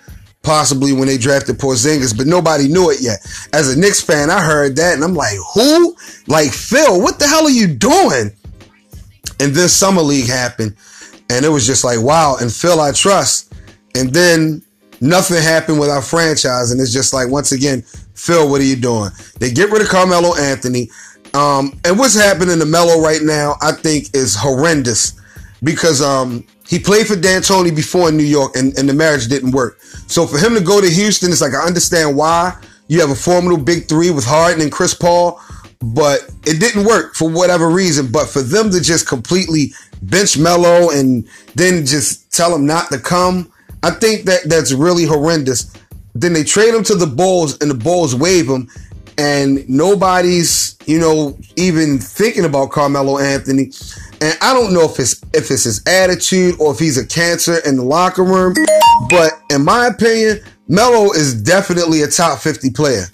possibly 0.43 0.91
when 0.91 1.07
they 1.07 1.17
drafted 1.17 1.57
Porzingis, 1.57 2.17
but 2.17 2.27
nobody 2.27 2.67
knew 2.67 2.89
it 2.89 3.01
yet. 3.01 3.19
As 3.53 3.69
a 3.69 3.79
Knicks 3.79 4.01
fan, 4.01 4.29
I 4.29 4.41
heard 4.41 4.75
that 4.77 4.95
and 4.95 5.03
I'm 5.03 5.13
like, 5.13 5.37
who? 5.53 5.95
Like 6.27 6.51
Phil, 6.51 7.01
what 7.01 7.19
the 7.19 7.27
hell 7.27 7.45
are 7.45 7.51
you 7.51 7.67
doing? 7.67 8.31
And 9.39 9.55
then 9.55 9.69
Summer 9.69 10.01
League 10.01 10.27
happened 10.27 10.75
and 11.29 11.45
it 11.45 11.49
was 11.49 11.65
just 11.65 11.83
like, 11.83 12.01
wow. 12.01 12.35
And 12.39 12.51
Phil, 12.51 12.81
I 12.81 12.91
trust. 12.91 13.53
And 13.95 14.13
then 14.13 14.61
nothing 14.99 15.41
happened 15.41 15.79
with 15.79 15.89
our 15.89 16.01
franchise. 16.01 16.71
And 16.71 16.81
it's 16.81 16.93
just 16.93 17.13
like, 17.13 17.29
once 17.29 17.51
again, 17.51 17.83
Phil, 18.21 18.47
what 18.49 18.61
are 18.61 18.65
you 18.65 18.75
doing? 18.75 19.09
They 19.39 19.51
get 19.51 19.71
rid 19.71 19.81
of 19.81 19.87
Carmelo 19.89 20.35
Anthony. 20.37 20.89
Um, 21.33 21.79
and 21.83 21.97
what's 21.97 22.15
happening 22.15 22.59
to 22.59 22.65
Melo 22.65 23.01
right 23.01 23.21
now, 23.23 23.55
I 23.61 23.71
think 23.71 24.13
is 24.13 24.35
horrendous 24.35 25.13
because, 25.63 26.01
um, 26.01 26.45
he 26.67 26.79
played 26.79 27.07
for 27.07 27.15
D'Antoni 27.15 27.75
before 27.75 28.09
in 28.09 28.17
New 28.17 28.23
York 28.23 28.55
and, 28.55 28.77
and 28.77 28.87
the 28.87 28.93
marriage 28.93 29.27
didn't 29.27 29.51
work. 29.51 29.81
So 30.07 30.25
for 30.25 30.37
him 30.37 30.53
to 30.53 30.61
go 30.61 30.79
to 30.79 30.89
Houston, 30.89 31.31
it's 31.31 31.41
like 31.41 31.53
I 31.53 31.65
understand 31.65 32.15
why. 32.15 32.55
You 32.87 33.01
have 33.01 33.09
a 33.09 33.15
formidable 33.15 33.63
big 33.63 33.89
three 33.89 34.11
with 34.11 34.25
Harden 34.25 34.61
and 34.61 34.71
Chris 34.71 34.93
Paul, 34.93 35.41
but 35.81 36.19
it 36.45 36.59
didn't 36.59 36.85
work 36.85 37.15
for 37.15 37.29
whatever 37.29 37.69
reason. 37.69 38.11
But 38.11 38.27
for 38.27 38.41
them 38.41 38.69
to 38.71 38.79
just 38.79 39.07
completely 39.07 39.73
bench 40.03 40.37
Melo 40.37 40.91
and 40.91 41.27
then 41.55 41.85
just 41.85 42.31
tell 42.31 42.55
him 42.55 42.65
not 42.65 42.89
to 42.89 42.99
come, 42.99 43.51
I 43.83 43.91
think 43.91 44.25
that 44.25 44.41
that's 44.45 44.71
really 44.73 45.05
horrendous. 45.05 45.73
Then 46.13 46.33
they 46.33 46.43
trade 46.43 46.73
him 46.73 46.83
to 46.83 46.95
the 46.95 47.07
Bulls 47.07 47.57
and 47.61 47.69
the 47.69 47.75
Bulls 47.75 48.15
waive 48.15 48.47
him 48.47 48.69
and 49.17 49.67
nobody's, 49.69 50.77
you 50.85 50.99
know, 50.99 51.37
even 51.55 51.99
thinking 51.99 52.45
about 52.45 52.71
Carmelo 52.71 53.19
Anthony. 53.19 53.71
And 54.19 54.37
I 54.41 54.53
don't 54.53 54.73
know 54.73 54.85
if 54.85 54.99
it's 54.99 55.21
if 55.33 55.51
it's 55.51 55.63
his 55.63 55.81
attitude 55.85 56.55
or 56.59 56.73
if 56.73 56.79
he's 56.79 56.97
a 56.97 57.05
cancer 57.05 57.57
in 57.65 57.77
the 57.77 57.83
locker 57.83 58.23
room, 58.23 58.55
but 59.09 59.33
in 59.49 59.63
my 59.63 59.87
opinion, 59.87 60.41
Melo 60.67 61.11
is 61.11 61.39
definitely 61.41 62.01
a 62.01 62.07
top 62.07 62.39
50 62.39 62.71
player. 62.71 63.05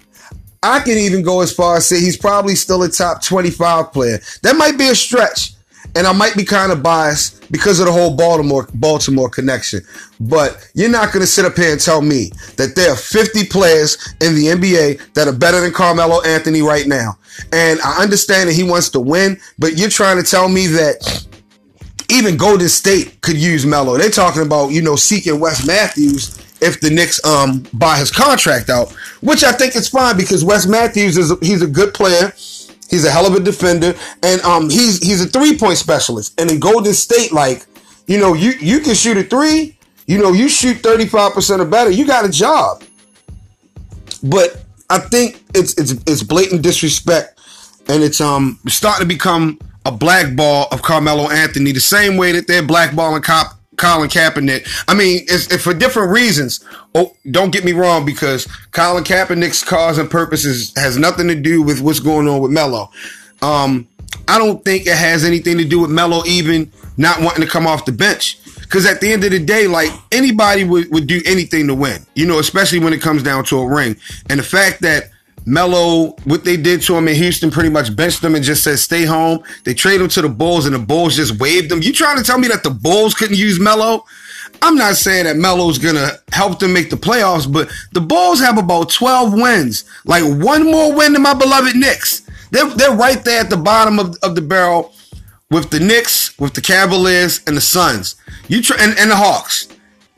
I 0.64 0.80
can 0.80 0.98
even 0.98 1.24
go 1.24 1.42
as 1.42 1.54
far 1.54 1.78
as 1.78 1.88
say 1.88 2.00
he's 2.00 2.18
probably 2.18 2.56
still 2.56 2.84
a 2.84 2.90
top 2.90 3.22
25 3.22 3.92
player. 3.92 4.20
That 4.44 4.56
might 4.56 4.78
be 4.78 4.88
a 4.90 4.96
stretch. 4.96 5.54
And 5.96 6.06
I 6.06 6.14
might 6.14 6.36
be 6.36 6.44
kind 6.44 6.72
of 6.72 6.84
biased 6.84 7.52
because 7.52 7.80
of 7.80 7.86
the 7.86 7.92
whole 7.92 8.16
Baltimore 8.16 8.68
Baltimore 8.74 9.30
connection. 9.30 9.82
But 10.20 10.70
you're 10.74 10.90
not 10.90 11.12
going 11.12 11.22
to 11.22 11.28
sit 11.28 11.46
up 11.46 11.56
here 11.56 11.72
and 11.72 11.82
tell 11.82 12.02
me 12.02 12.32
that 12.58 12.76
there 12.76 12.92
are 12.92 12.96
50 12.96 13.46
players 13.48 13.98
in 14.22 14.36
the 14.36 14.46
NBA 14.48 15.14
that 15.14 15.28
are 15.28 15.34
better 15.34 15.62
than 15.62 15.72
Carmelo 15.72 16.22
Anthony 16.24 16.62
right 16.62 16.88
now. 16.88 17.18
And 17.54 17.80
I 17.82 18.02
understand 18.02 18.50
that 18.50 18.54
he 18.54 18.64
wants 18.64 18.90
to 18.90 19.00
win, 19.00 19.40
but 19.60 19.78
you're 19.78 19.90
trying 19.90 20.18
to 20.18 20.24
tell 20.24 20.50
me 20.50 20.68
that 20.68 21.28
even 22.10 22.38
Golden 22.38 22.70
State 22.70 23.22
could 23.22 23.38
use 23.38 23.66
Melo. 23.66 23.98
They're 23.98 24.10
talking 24.10 24.42
about, 24.42 24.70
you 24.72 24.82
know, 24.82 24.96
seeking 24.96 25.40
Wes 25.40 25.66
Matthews 25.66 26.44
if 26.62 26.82
the 26.82 26.90
Knicks 26.90 27.24
um 27.26 27.66
buy 27.74 27.98
his 27.98 28.12
contract 28.12 28.70
out, 28.70 28.92
which 29.22 29.44
I 29.44 29.52
think 29.52 29.76
is 29.76 29.90
fine 29.90 30.18
because 30.18 30.44
Wes 30.44 30.66
Matthews 30.66 31.18
is 31.18 31.34
he's 31.42 31.62
a 31.62 31.68
good 31.68 31.94
player. 31.94 32.34
He's 32.90 33.06
a 33.06 33.12
hell 33.12 33.26
of 33.26 33.34
a 33.36 33.40
defender, 33.40 33.96
and 34.24 34.42
um 34.42 34.70
he's 34.70 35.06
he's 35.06 35.22
a 35.22 35.28
three 35.28 35.58
point 35.58 35.78
specialist. 35.78 36.40
And 36.40 36.50
in 36.50 36.60
Golden 36.60 36.94
State, 36.94 37.32
like 37.32 37.66
you 38.08 38.18
know, 38.18 38.34
you 38.34 38.52
you 38.52 38.80
can 38.80 38.96
shoot 38.96 39.18
a 39.18 39.24
three. 39.24 39.78
You 40.06 40.20
know, 40.20 40.32
you 40.32 40.48
shoot 40.48 40.78
thirty 40.78 41.06
five 41.06 41.34
percent 41.34 41.62
or 41.62 41.66
better, 41.66 41.90
you 41.92 42.08
got 42.08 42.26
a 42.26 42.30
job. 42.30 42.84
But 44.24 44.64
I 44.90 45.00
think 45.00 45.44
it's 45.54 45.78
it's 45.78 45.92
it's 46.08 46.24
blatant 46.24 46.62
disrespect, 46.62 47.40
and 47.90 48.02
it's 48.04 48.22
um 48.22 48.60
starting 48.68 49.08
to 49.08 49.14
become 49.14 49.60
a 49.86 49.92
blackball 49.92 50.68
of 50.72 50.82
Carmelo 50.82 51.30
Anthony 51.30 51.72
the 51.72 51.80
same 51.80 52.18
way 52.18 52.32
that 52.34 52.48
they're 52.48 52.64
blackballing 52.64 53.24
Cop, 53.24 53.57
Colin 53.78 54.10
Kaepernick. 54.10 54.68
I 54.88 54.94
mean, 54.94 55.24
it's, 55.28 55.52
it's, 55.52 55.64
for 55.64 55.74
different 55.74 56.12
reasons. 56.12 56.64
Oh, 56.94 57.16
don't 57.30 57.52
get 57.52 57.64
me 57.64 57.74
wrong, 57.74 58.06
because 58.06 58.46
Colin 58.72 59.04
Kaepernick's 59.04 59.64
cause 59.64 59.98
and 59.98 60.10
purposes 60.10 60.74
has 60.76 60.98
nothing 60.98 61.28
to 61.28 61.36
do 61.36 61.62
with 61.62 61.80
what's 61.82 62.00
going 62.00 62.28
on 62.28 62.42
with 62.42 62.52
Melo. 62.52 62.92
Um, 63.42 63.88
I 64.28 64.38
don't 64.38 64.64
think 64.66 64.88
it 64.88 64.98
has 64.98 65.24
anything 65.24 65.58
to 65.60 65.66
do 65.66 65.80
with 65.80 65.92
Melo 65.92 66.26
even 66.26 66.72
not 66.98 67.22
wanting 67.22 67.44
to 67.44 67.50
come 67.50 67.68
off 67.68 67.86
the 67.86 67.92
bench. 67.92 68.40
Because 68.62 68.86
at 68.86 69.00
the 69.00 69.14
end 69.14 69.24
of 69.24 69.32
the 69.32 69.40
day, 69.40 69.68
like 69.68 69.92
anybody 70.12 70.66
would, 70.66 70.92
would 70.92 71.08
do 71.08 71.22
anything 71.26 71.68
to 71.68 71.76
win, 71.76 72.06
you 72.16 72.26
know, 72.26 72.40
especially 72.40 72.80
when 72.80 72.92
it 72.92 73.02
comes 73.02 73.24
down 73.24 73.46
to 73.46 73.60
a 73.60 73.66
ring. 73.66 73.96
And 74.30 74.40
the 74.40 74.44
fact 74.44 74.82
that 74.82 75.12
Melo, 75.48 76.10
what 76.26 76.44
they 76.44 76.58
did 76.58 76.82
to 76.82 76.96
him 76.96 77.08
in 77.08 77.16
Houston, 77.16 77.50
pretty 77.50 77.70
much 77.70 77.96
benched 77.96 78.22
him 78.22 78.36
and 78.36 78.44
just 78.44 78.66
said, 78.66 78.78
stay 78.80 79.06
home. 79.06 79.42
They 79.64 79.74
trade 79.74 80.02
him 80.02 80.10
to 80.10 80.22
the 80.22 80.28
Bulls 80.28 80.66
and 80.66 80.76
the 80.76 80.80
Bulls 80.80 81.16
just 81.16 81.40
waived 81.40 81.72
him. 81.72 81.82
You 81.82 81.94
trying 81.94 82.18
to 82.18 82.24
tell 82.24 82.38
me 82.38 82.50
that 82.50 82.64
the 82.64 82.70
Bulls 82.70 83.14
couldn't 83.14 83.38
use 83.38 83.58
Melo? 83.58 84.04
I'm 84.62 84.76
not 84.76 84.98
saying 84.98 85.24
that 85.24 85.38
Melo's 85.38 85.78
gonna 85.78 86.12
help 86.34 86.60
them 86.60 86.74
make 86.74 86.90
the 86.90 86.98
playoffs, 86.98 87.52
but 87.52 87.72
the 87.94 88.02
Bulls 88.02 88.42
have 88.42 88.58
about 88.58 88.90
12 88.90 89.34
wins. 89.34 89.86
Like 90.04 90.24
one 90.24 90.70
more 90.70 90.94
win 90.94 91.14
than 91.14 91.22
my 91.22 91.34
beloved 91.34 91.78
Knicks. 91.78 92.24
They're, 92.52 92.66
they're 92.66 92.96
right 92.96 93.24
there 93.24 93.40
at 93.40 93.50
the 93.50 93.56
bottom 93.58 94.00
of, 94.00 94.18
of 94.24 94.36
the 94.36 94.42
barrel 94.42 94.94
with 95.50 95.70
the 95.70 95.80
Knicks, 95.80 96.38
with 96.38 96.56
the 96.56 96.62
Cavaliers, 96.62 97.40
and 97.48 97.56
the 97.56 97.62
Suns. 97.62 98.16
You 98.50 98.62
try 98.62 98.76
and, 98.82 98.98
and 99.00 99.12
the 99.12 99.16
Hawks. 99.16 99.70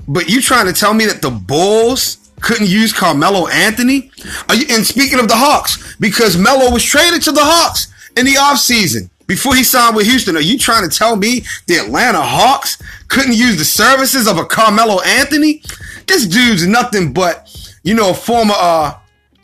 But 0.08 0.28
you 0.28 0.42
trying 0.42 0.66
to 0.66 0.74
tell 0.74 0.96
me 0.96 1.06
that 1.06 1.22
the 1.22 1.30
Bulls 1.30 2.19
couldn't 2.41 2.69
use 2.69 2.93
Carmelo 2.93 3.48
Anthony? 3.48 4.12
You, 4.53 4.65
and 4.69 4.86
speaking 4.86 5.19
of 5.19 5.27
the 5.27 5.36
Hawks, 5.36 5.96
because 5.98 6.38
Melo 6.38 6.72
was 6.72 6.84
traded 6.84 7.22
to 7.24 7.31
the 7.31 7.43
Hawks 7.43 7.93
in 8.17 8.25
the 8.25 8.34
offseason 8.34 9.10
before 9.27 9.55
he 9.55 9.63
signed 9.63 9.96
with 9.96 10.08
Houston. 10.08 10.36
Are 10.36 10.41
you 10.41 10.58
trying 10.58 10.89
to 10.89 10.96
tell 10.96 11.15
me 11.15 11.46
the 11.67 11.75
Atlanta 11.75 12.22
Hawks 12.22 12.81
couldn't 13.08 13.36
use 13.36 13.58
the 13.58 13.65
services 13.65 14.27
of 14.27 14.38
a 14.38 14.46
Carmelo 14.46 15.01
Anthony? 15.01 15.62
This 16.08 16.25
dude's 16.25 16.65
nothing 16.65 17.13
but, 17.13 17.48
you 17.84 17.93
know, 17.93 18.10
a 18.10 18.13
former 18.13 18.55
uh 18.58 18.98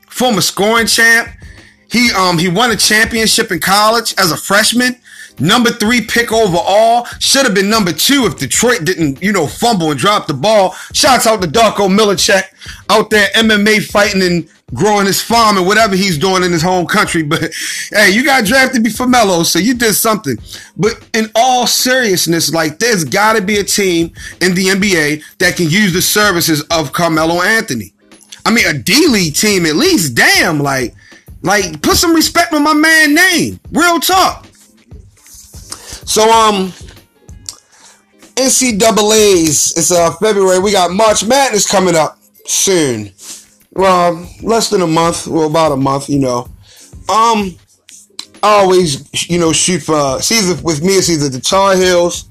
former 0.07 0.41
scoring 0.41 0.87
champ. 0.87 1.29
He 1.91 2.11
um 2.11 2.37
he 2.37 2.49
won 2.49 2.71
a 2.71 2.75
championship 2.75 3.51
in 3.51 3.59
college 3.59 4.15
as 4.17 4.31
a 4.31 4.37
freshman 4.37 4.97
number 5.39 5.69
three 5.69 6.01
pick 6.01 6.31
overall. 6.31 7.05
Should 7.19 7.45
have 7.45 7.55
been 7.55 7.69
number 7.69 7.91
two 7.91 8.25
if 8.25 8.37
Detroit 8.37 8.85
didn't, 8.85 9.21
you 9.21 9.31
know, 9.31 9.47
fumble 9.47 9.91
and 9.91 9.99
drop 9.99 10.27
the 10.27 10.33
ball. 10.33 10.73
Shouts 10.93 11.27
out 11.27 11.41
to 11.41 11.47
Darko 11.47 11.87
Milicic 11.89 12.43
out 12.89 13.09
there 13.09 13.27
MMA 13.35 13.83
fighting 13.85 14.21
and 14.21 14.49
growing 14.73 15.05
his 15.05 15.21
farm 15.21 15.57
and 15.57 15.65
whatever 15.65 15.95
he's 15.95 16.17
doing 16.17 16.43
in 16.43 16.51
his 16.51 16.61
home 16.61 16.85
country. 16.85 17.23
But 17.23 17.53
hey, 17.91 18.11
you 18.11 18.23
got 18.23 18.45
drafted 18.45 18.83
before 18.83 19.07
Melo, 19.07 19.43
so 19.43 19.59
you 19.59 19.75
did 19.75 19.93
something. 19.93 20.37
But 20.75 21.07
in 21.13 21.29
all 21.35 21.67
seriousness, 21.67 22.53
like 22.53 22.79
there's 22.79 23.03
got 23.03 23.33
to 23.33 23.41
be 23.41 23.57
a 23.57 23.63
team 23.63 24.11
in 24.41 24.55
the 24.55 24.67
NBA 24.67 25.23
that 25.39 25.55
can 25.55 25.69
use 25.69 25.93
the 25.93 26.01
services 26.01 26.63
of 26.71 26.93
Carmelo 26.93 27.41
Anthony. 27.41 27.93
I 28.45 28.51
mean, 28.51 28.65
a 28.67 28.73
D 28.73 29.07
League 29.07 29.35
team 29.35 29.65
at 29.65 29.75
least. 29.75 30.15
Damn, 30.15 30.59
like, 30.59 30.93
like 31.41 31.81
put 31.81 31.97
some 31.97 32.13
respect 32.13 32.53
on 32.53 32.63
my 32.63 32.73
man 32.73 33.13
name. 33.15 33.59
Real 33.71 33.99
talk. 33.99 34.47
So 36.05 36.29
um 36.29 36.71
NCAA's 38.35 39.75
it's 39.75 39.91
uh 39.91 40.11
February. 40.13 40.59
We 40.59 40.71
got 40.71 40.91
March 40.91 41.25
Madness 41.25 41.69
coming 41.69 41.95
up 41.95 42.19
soon. 42.45 43.11
Well, 43.73 44.29
less 44.41 44.69
than 44.69 44.81
a 44.81 44.87
month, 44.87 45.27
well 45.27 45.49
about 45.49 45.71
a 45.71 45.77
month, 45.77 46.07
you 46.07 46.19
know. 46.19 46.47
Um 47.09 47.57
I 48.43 48.59
always, 48.59 49.29
you 49.29 49.39
know, 49.39 49.51
shoot 49.51 49.81
for 49.81 50.17
it's 50.17 50.31
either 50.31 50.61
with 50.61 50.83
me 50.83 50.93
it's 50.93 51.09
either 51.09 51.27
the 51.27 51.41
Tar 51.41 51.75
Heels 51.75 52.29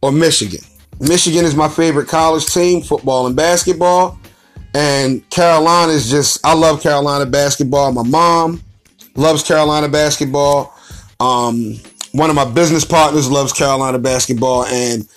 or 0.00 0.12
Michigan. 0.12 0.60
Michigan 1.00 1.44
is 1.44 1.56
my 1.56 1.68
favorite 1.68 2.08
college 2.08 2.46
team, 2.46 2.80
football 2.80 3.26
and 3.26 3.34
basketball. 3.34 4.18
And 4.72 5.28
Carolina 5.30 5.90
is 5.92 6.08
just 6.08 6.46
I 6.46 6.54
love 6.54 6.80
Carolina 6.80 7.26
basketball. 7.26 7.90
My 7.92 8.04
mom 8.04 8.62
loves 9.16 9.42
Carolina 9.42 9.88
basketball. 9.88 10.72
Um, 11.18 11.80
one 12.12 12.30
of 12.30 12.36
my 12.36 12.50
business 12.50 12.84
partners 12.84 13.30
loves 13.30 13.52
Carolina 13.52 13.98
basketball, 13.98 14.64
and 14.66 15.08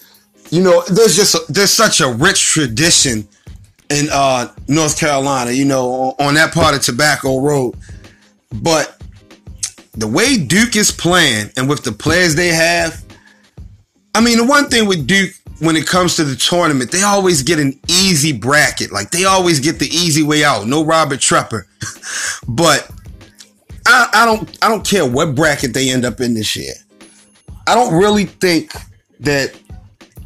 you 0.49 0.61
know, 0.61 0.83
there's 0.83 1.15
just 1.15 1.35
a, 1.35 1.51
there's 1.51 1.71
such 1.71 2.01
a 2.01 2.07
rich 2.07 2.41
tradition 2.51 3.27
in 3.89 4.07
uh, 4.11 4.53
North 4.67 4.99
Carolina. 4.99 5.51
You 5.51 5.65
know, 5.65 6.15
on 6.19 6.35
that 6.35 6.53
part 6.53 6.75
of 6.75 6.81
Tobacco 6.81 7.39
Road, 7.39 7.75
but 8.51 9.01
the 9.93 10.07
way 10.07 10.37
Duke 10.37 10.75
is 10.75 10.91
playing 10.91 11.49
and 11.57 11.69
with 11.69 11.83
the 11.83 11.91
players 11.91 12.35
they 12.35 12.49
have, 12.49 13.03
I 14.15 14.21
mean, 14.21 14.37
the 14.37 14.45
one 14.45 14.69
thing 14.69 14.87
with 14.87 15.07
Duke 15.07 15.31
when 15.59 15.75
it 15.75 15.87
comes 15.87 16.15
to 16.17 16.23
the 16.23 16.35
tournament, 16.35 16.91
they 16.91 17.03
always 17.03 17.41
get 17.41 17.59
an 17.59 17.79
easy 17.87 18.33
bracket. 18.33 18.91
Like 18.91 19.11
they 19.11 19.25
always 19.25 19.59
get 19.59 19.79
the 19.79 19.87
easy 19.87 20.23
way 20.23 20.43
out. 20.43 20.67
No 20.67 20.83
Robert 20.83 21.19
Trepper, 21.19 21.63
but 22.47 22.89
I, 23.85 24.09
I 24.13 24.25
don't 24.25 24.57
I 24.63 24.69
don't 24.69 24.85
care 24.85 25.05
what 25.05 25.35
bracket 25.35 25.73
they 25.73 25.89
end 25.89 26.05
up 26.05 26.19
in 26.19 26.33
this 26.33 26.55
year. 26.55 26.73
I 27.67 27.75
don't 27.75 27.93
really 27.93 28.25
think 28.25 28.73
that 29.21 29.57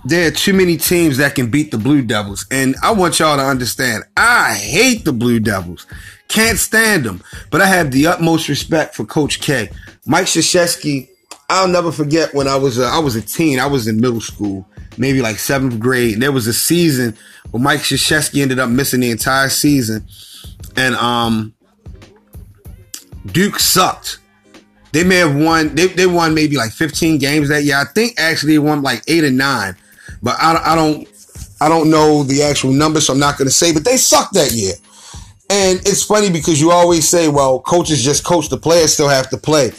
there 0.05 0.27
are 0.27 0.31
too 0.31 0.53
many 0.53 0.77
teams 0.77 1.17
that 1.17 1.35
can 1.35 1.49
beat 1.49 1.71
the 1.71 1.77
Blue 1.77 2.01
Devils. 2.01 2.45
And 2.49 2.75
I 2.81 2.91
want 2.91 3.19
y'all 3.19 3.37
to 3.37 3.43
understand, 3.43 4.03
I 4.15 4.53
hate 4.53 5.05
the 5.05 5.13
Blue 5.13 5.39
Devils. 5.39 5.85
Can't 6.27 6.57
stand 6.57 7.03
them. 7.03 7.23
But 7.51 7.61
I 7.61 7.67
have 7.67 7.91
the 7.91 8.07
utmost 8.07 8.49
respect 8.49 8.95
for 8.95 9.05
Coach 9.05 9.39
K. 9.41 9.69
Mike 10.05 10.25
Krzyzewski, 10.25 11.09
I'll 11.49 11.67
never 11.67 11.91
forget 11.91 12.33
when 12.33 12.47
I 12.47 12.55
was 12.55 12.77
a, 12.77 12.85
I 12.85 12.99
was 12.99 13.15
a 13.15 13.21
teen. 13.21 13.59
I 13.59 13.67
was 13.67 13.87
in 13.87 14.01
middle 14.01 14.21
school, 14.21 14.67
maybe 14.97 15.21
like 15.21 15.37
seventh 15.39 15.79
grade. 15.79 16.13
And 16.13 16.23
there 16.23 16.31
was 16.31 16.47
a 16.47 16.53
season 16.53 17.17
where 17.51 17.61
Mike 17.61 17.81
Krzyzewski 17.81 18.41
ended 18.41 18.59
up 18.59 18.69
missing 18.69 18.99
the 18.99 19.11
entire 19.11 19.49
season. 19.49 20.07
And 20.75 20.95
um 20.95 21.53
Duke 23.25 23.59
sucked. 23.59 24.19
They 24.91 25.03
may 25.03 25.17
have 25.17 25.35
won. 25.35 25.75
They, 25.75 25.87
they 25.87 26.07
won 26.07 26.33
maybe 26.33 26.57
like 26.57 26.71
15 26.71 27.17
games 27.17 27.49
that 27.49 27.63
year. 27.63 27.77
I 27.77 27.85
think 27.85 28.19
actually 28.19 28.53
they 28.53 28.59
won 28.59 28.81
like 28.81 29.03
eight 29.07 29.23
or 29.23 29.31
nine, 29.31 29.75
but 30.21 30.35
I, 30.39 30.73
I 30.73 30.75
don't 30.75 31.07
I 31.59 31.69
don't 31.69 31.89
know 31.89 32.23
the 32.23 32.43
actual 32.43 32.71
number, 32.71 33.01
so 33.01 33.13
I'm 33.13 33.19
not 33.19 33.37
going 33.37 33.47
to 33.47 33.53
say. 33.53 33.73
But 33.73 33.85
they 33.85 33.97
sucked 33.97 34.33
that 34.33 34.51
year, 34.51 34.73
and 35.49 35.79
it's 35.85 36.03
funny 36.03 36.31
because 36.31 36.61
you 36.61 36.71
always 36.71 37.07
say, 37.07 37.27
"Well, 37.27 37.59
coaches 37.59 38.03
just 38.03 38.23
coach; 38.23 38.49
the 38.49 38.57
players 38.57 38.93
still 38.93 39.09
have 39.09 39.29
to 39.31 39.37
play." 39.37 39.71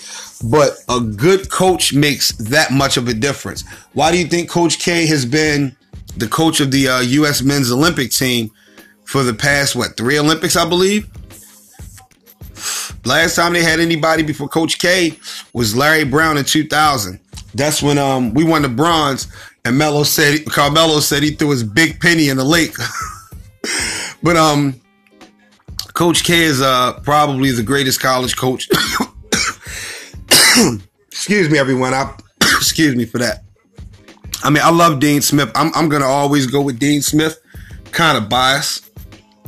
But 0.44 0.78
a 0.88 1.00
good 1.00 1.50
coach 1.50 1.92
makes 1.92 2.32
that 2.32 2.70
much 2.70 2.96
of 2.96 3.08
a 3.08 3.14
difference. 3.14 3.64
Why 3.92 4.12
do 4.12 4.18
you 4.18 4.26
think 4.26 4.48
Coach 4.48 4.78
K 4.78 5.06
has 5.06 5.26
been 5.26 5.76
the 6.16 6.28
coach 6.28 6.60
of 6.60 6.70
the 6.70 6.88
uh, 6.88 7.00
U.S. 7.00 7.42
Men's 7.42 7.72
Olympic 7.72 8.12
team 8.12 8.50
for 9.04 9.24
the 9.24 9.34
past 9.34 9.74
what 9.74 9.96
three 9.96 10.18
Olympics, 10.18 10.54
I 10.56 10.68
believe? 10.68 11.08
Last 13.08 13.36
time 13.36 13.54
they 13.54 13.62
had 13.62 13.80
anybody 13.80 14.22
before 14.22 14.48
Coach 14.48 14.78
K 14.78 15.18
was 15.54 15.74
Larry 15.74 16.04
Brown 16.04 16.36
in 16.36 16.44
2000. 16.44 17.18
That's 17.54 17.82
when 17.82 17.96
um 17.96 18.34
we 18.34 18.44
won 18.44 18.60
the 18.60 18.68
bronze, 18.68 19.28
and 19.64 19.78
Melo 19.78 20.02
said 20.02 20.44
Carmelo 20.44 21.00
said 21.00 21.22
he 21.22 21.30
threw 21.30 21.48
his 21.48 21.64
big 21.64 22.02
penny 22.02 22.28
in 22.28 22.36
the 22.36 22.44
lake. 22.44 22.74
but 24.22 24.36
um, 24.36 24.78
Coach 25.94 26.22
K 26.22 26.42
is 26.42 26.60
uh 26.60 27.00
probably 27.00 27.50
the 27.50 27.62
greatest 27.62 27.98
college 27.98 28.36
coach. 28.36 28.68
excuse 31.06 31.48
me, 31.48 31.58
everyone. 31.58 31.94
I 31.94 32.14
excuse 32.42 32.94
me 32.94 33.06
for 33.06 33.16
that. 33.16 33.42
I 34.44 34.50
mean, 34.50 34.62
I 34.62 34.70
love 34.70 35.00
Dean 35.00 35.22
Smith. 35.22 35.50
I'm 35.54 35.72
I'm 35.74 35.88
gonna 35.88 36.04
always 36.04 36.46
go 36.46 36.60
with 36.60 36.78
Dean 36.78 37.00
Smith. 37.00 37.40
Kind 37.90 38.18
of 38.18 38.28
biased. 38.28 38.84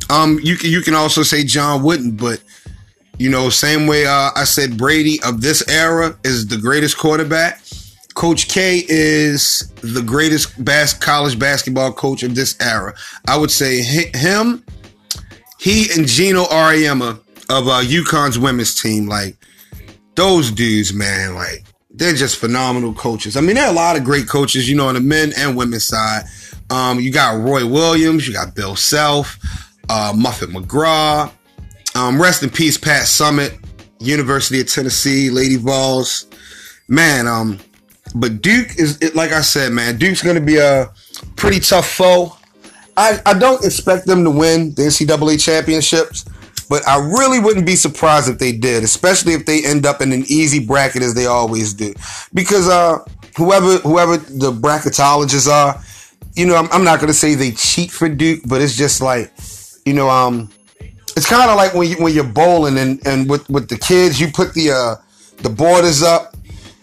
Um, 0.09 0.39
you 0.41 0.55
can 0.57 0.71
you 0.71 0.81
can 0.81 0.95
also 0.95 1.21
say 1.21 1.43
John 1.43 1.83
Wooden, 1.83 2.17
but 2.17 2.41
you 3.21 3.29
know, 3.29 3.49
same 3.49 3.85
way 3.85 4.07
uh, 4.07 4.31
I 4.35 4.45
said 4.45 4.79
Brady 4.79 5.19
of 5.23 5.41
this 5.41 5.63
era 5.69 6.17
is 6.23 6.47
the 6.47 6.57
greatest 6.57 6.97
quarterback. 6.97 7.61
Coach 8.15 8.47
K 8.47 8.83
is 8.87 9.71
the 9.81 10.01
greatest 10.01 10.63
bas- 10.65 10.95
college 10.95 11.37
basketball 11.37 11.93
coach 11.93 12.23
of 12.23 12.33
this 12.33 12.57
era. 12.59 12.95
I 13.27 13.37
would 13.37 13.51
say 13.51 13.83
him, 13.83 14.65
he 15.59 15.91
and 15.95 16.07
Geno 16.07 16.45
Auriemma 16.45 17.21
of 17.49 17.67
uh, 17.67 17.81
UConn's 17.83 18.39
women's 18.39 18.81
team, 18.81 19.07
like 19.07 19.37
those 20.15 20.49
dudes, 20.49 20.91
man, 20.91 21.35
like 21.35 21.63
they're 21.91 22.15
just 22.15 22.37
phenomenal 22.37 22.95
coaches. 22.95 23.37
I 23.37 23.41
mean, 23.41 23.55
there 23.55 23.65
are 23.65 23.71
a 23.71 23.75
lot 23.75 23.97
of 23.97 24.03
great 24.03 24.27
coaches, 24.27 24.67
you 24.67 24.75
know, 24.75 24.87
on 24.87 24.95
the 24.95 24.99
men 24.99 25.31
and 25.37 25.55
women's 25.55 25.85
side. 25.85 26.23
Um, 26.71 26.99
you 26.99 27.11
got 27.11 27.39
Roy 27.39 27.67
Williams, 27.67 28.27
you 28.27 28.33
got 28.33 28.55
Bill 28.55 28.75
Self, 28.75 29.37
uh, 29.89 30.11
Muffet 30.15 30.49
McGraw, 30.49 31.31
um, 31.95 32.21
rest 32.21 32.43
in 32.43 32.49
peace, 32.49 32.77
Pat 32.77 33.03
Summitt, 33.03 33.57
University 33.99 34.61
of 34.61 34.67
Tennessee, 34.67 35.29
Lady 35.29 35.57
Vols. 35.57 36.27
Man, 36.87 37.27
um, 37.27 37.59
but 38.15 38.41
Duke 38.41 38.77
is 38.77 39.13
like 39.15 39.31
I 39.31 39.41
said, 39.41 39.71
man. 39.71 39.97
Duke's 39.97 40.21
going 40.21 40.35
to 40.35 40.41
be 40.41 40.57
a 40.57 40.91
pretty 41.35 41.59
tough 41.59 41.89
foe. 41.89 42.35
I, 42.97 43.19
I 43.25 43.37
don't 43.37 43.63
expect 43.63 44.05
them 44.05 44.23
to 44.25 44.29
win 44.29 44.73
the 44.75 44.83
NCAA 44.83 45.43
championships, 45.43 46.25
but 46.69 46.85
I 46.87 46.97
really 46.97 47.39
wouldn't 47.39 47.65
be 47.65 47.75
surprised 47.75 48.29
if 48.29 48.37
they 48.37 48.51
did, 48.51 48.83
especially 48.83 49.33
if 49.33 49.45
they 49.45 49.63
end 49.65 49.85
up 49.85 50.01
in 50.01 50.11
an 50.11 50.23
easy 50.27 50.65
bracket 50.65 51.01
as 51.01 51.13
they 51.13 51.25
always 51.25 51.73
do. 51.73 51.93
Because 52.33 52.67
uh, 52.67 52.99
whoever 53.37 53.77
whoever 53.77 54.17
the 54.17 54.51
bracketologists 54.51 55.49
are, 55.49 55.81
you 56.35 56.45
know, 56.45 56.55
I'm, 56.55 56.67
I'm 56.71 56.83
not 56.83 56.99
gonna 56.99 57.13
say 57.13 57.35
they 57.35 57.51
cheat 57.51 57.91
for 57.91 58.09
Duke, 58.09 58.41
but 58.45 58.61
it's 58.61 58.75
just 58.75 59.01
like, 59.01 59.31
you 59.85 59.93
know, 59.93 60.09
um, 60.09 60.49
it's 61.21 61.29
kind 61.29 61.51
of 61.51 61.55
like 61.55 61.75
when 61.75 61.87
you 61.87 61.97
when 61.97 62.15
you're 62.15 62.23
bowling 62.23 62.79
and 62.79 62.99
and 63.05 63.29
with 63.29 63.47
with 63.47 63.69
the 63.69 63.77
kids, 63.77 64.19
you 64.19 64.31
put 64.31 64.55
the 64.55 64.71
uh 64.71 64.95
the 65.43 65.51
borders 65.51 66.01
up, 66.01 66.35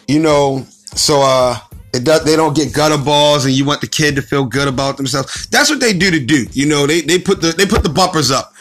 you 0.07 0.21
know, 0.21 0.65
so 0.95 1.23
uh 1.23 1.59
it 1.93 2.05
does, 2.05 2.23
they 2.23 2.37
don't 2.37 2.55
get 2.55 2.73
gutter 2.73 3.03
balls 3.03 3.47
and 3.47 3.55
you 3.55 3.65
want 3.65 3.81
the 3.81 3.89
kid 3.89 4.15
to 4.15 4.23
feel 4.23 4.45
good 4.45 4.69
about 4.69 4.97
themselves. 4.97 5.49
That's 5.49 5.71
what 5.71 5.81
they 5.81 5.93
do 5.93 6.13
to 6.13 6.25
Duke. 6.25 6.55
You 6.55 6.67
know, 6.67 6.87
they, 6.87 7.01
they 7.01 7.19
put 7.19 7.41
the 7.41 7.51
they 7.51 7.67
put 7.67 7.83
the 7.83 7.89
bumpers 7.89 8.31
up 8.31 8.53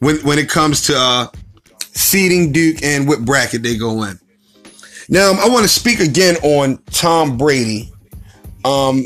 when 0.00 0.16
when 0.22 0.36
it 0.36 0.48
comes 0.48 0.84
to 0.88 0.96
uh 0.96 1.28
seeding 1.78 2.50
Duke 2.50 2.82
and 2.82 3.06
what 3.06 3.24
bracket 3.24 3.62
they 3.62 3.76
go 3.76 4.02
in. 4.02 4.18
Now 5.08 5.30
I 5.30 5.48
want 5.48 5.62
to 5.62 5.68
speak 5.68 6.00
again 6.00 6.38
on 6.42 6.78
Tom 6.90 7.38
Brady. 7.38 7.92
Um 8.64 9.04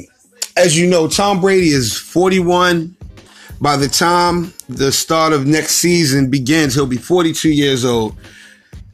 as 0.56 0.74
you 0.78 0.86
know, 0.86 1.06
Tom 1.06 1.42
Brady 1.42 1.68
is 1.68 1.98
41. 1.98 2.93
By 3.60 3.76
the 3.76 3.88
time 3.88 4.52
the 4.68 4.92
start 4.92 5.32
of 5.32 5.46
next 5.46 5.76
season 5.76 6.30
begins, 6.30 6.74
he'll 6.74 6.86
be 6.86 6.96
42 6.96 7.50
years 7.50 7.84
old. 7.84 8.16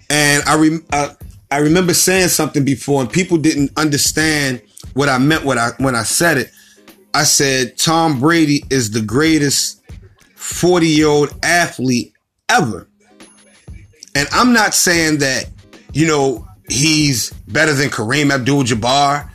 And 0.09 0.43
I, 0.47 1.17
I 1.51 1.59
remember 1.59 1.95
saying 1.95 2.29
something 2.29 2.65
before, 2.65 3.01
and 3.01 3.11
people 3.11 3.39
didn't 3.39 3.73
understand 3.77 4.63
what 4.95 5.09
I 5.09 5.19
meant 5.19 5.45
when 5.45 5.59
I 5.59 5.71
when 5.79 5.95
I 5.95 6.03
said 6.03 6.39
it. 6.39 6.51
I 7.15 7.25
said 7.25 7.77
Tom 7.77 8.21
Brady 8.21 8.65
is 8.71 8.91
the 8.91 9.01
greatest 9.01 9.83
40 10.37 10.87
year 10.87 11.09
old 11.09 11.31
athlete 11.43 12.13
ever. 12.49 12.89
And 14.15 14.29
I'm 14.33 14.53
not 14.53 14.75
saying 14.75 15.19
that, 15.19 15.47
you 15.93 16.07
know, 16.07 16.47
he's 16.69 17.31
better 17.49 17.73
than 17.73 17.89
Kareem 17.89 18.33
Abdul 18.33 18.65
Jabbar 18.65 19.30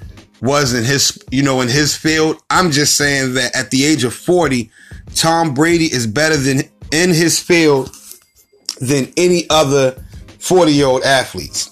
was 0.46 0.74
in 0.74 0.84
his, 0.84 1.22
you 1.32 1.44
know, 1.44 1.62
in 1.62 1.68
his 1.68 1.96
field. 1.96 2.42
I'm 2.50 2.72
just 2.72 2.96
saying 2.96 3.34
that 3.34 3.56
at 3.56 3.72
the 3.72 3.86
age 3.86 4.04
of 4.04 4.14
40, 4.14 4.70
Tom 5.14 5.54
Brady 5.54 5.86
is 5.86 6.08
better 6.08 6.38
than 6.38 6.62
in 6.92 7.10
his 7.10 7.40
field 7.40 7.96
than 8.80 9.12
any 9.18 9.50
other 9.50 10.04
40 10.40 10.72
year 10.72 10.88
old 10.88 11.04
athletes. 11.04 11.72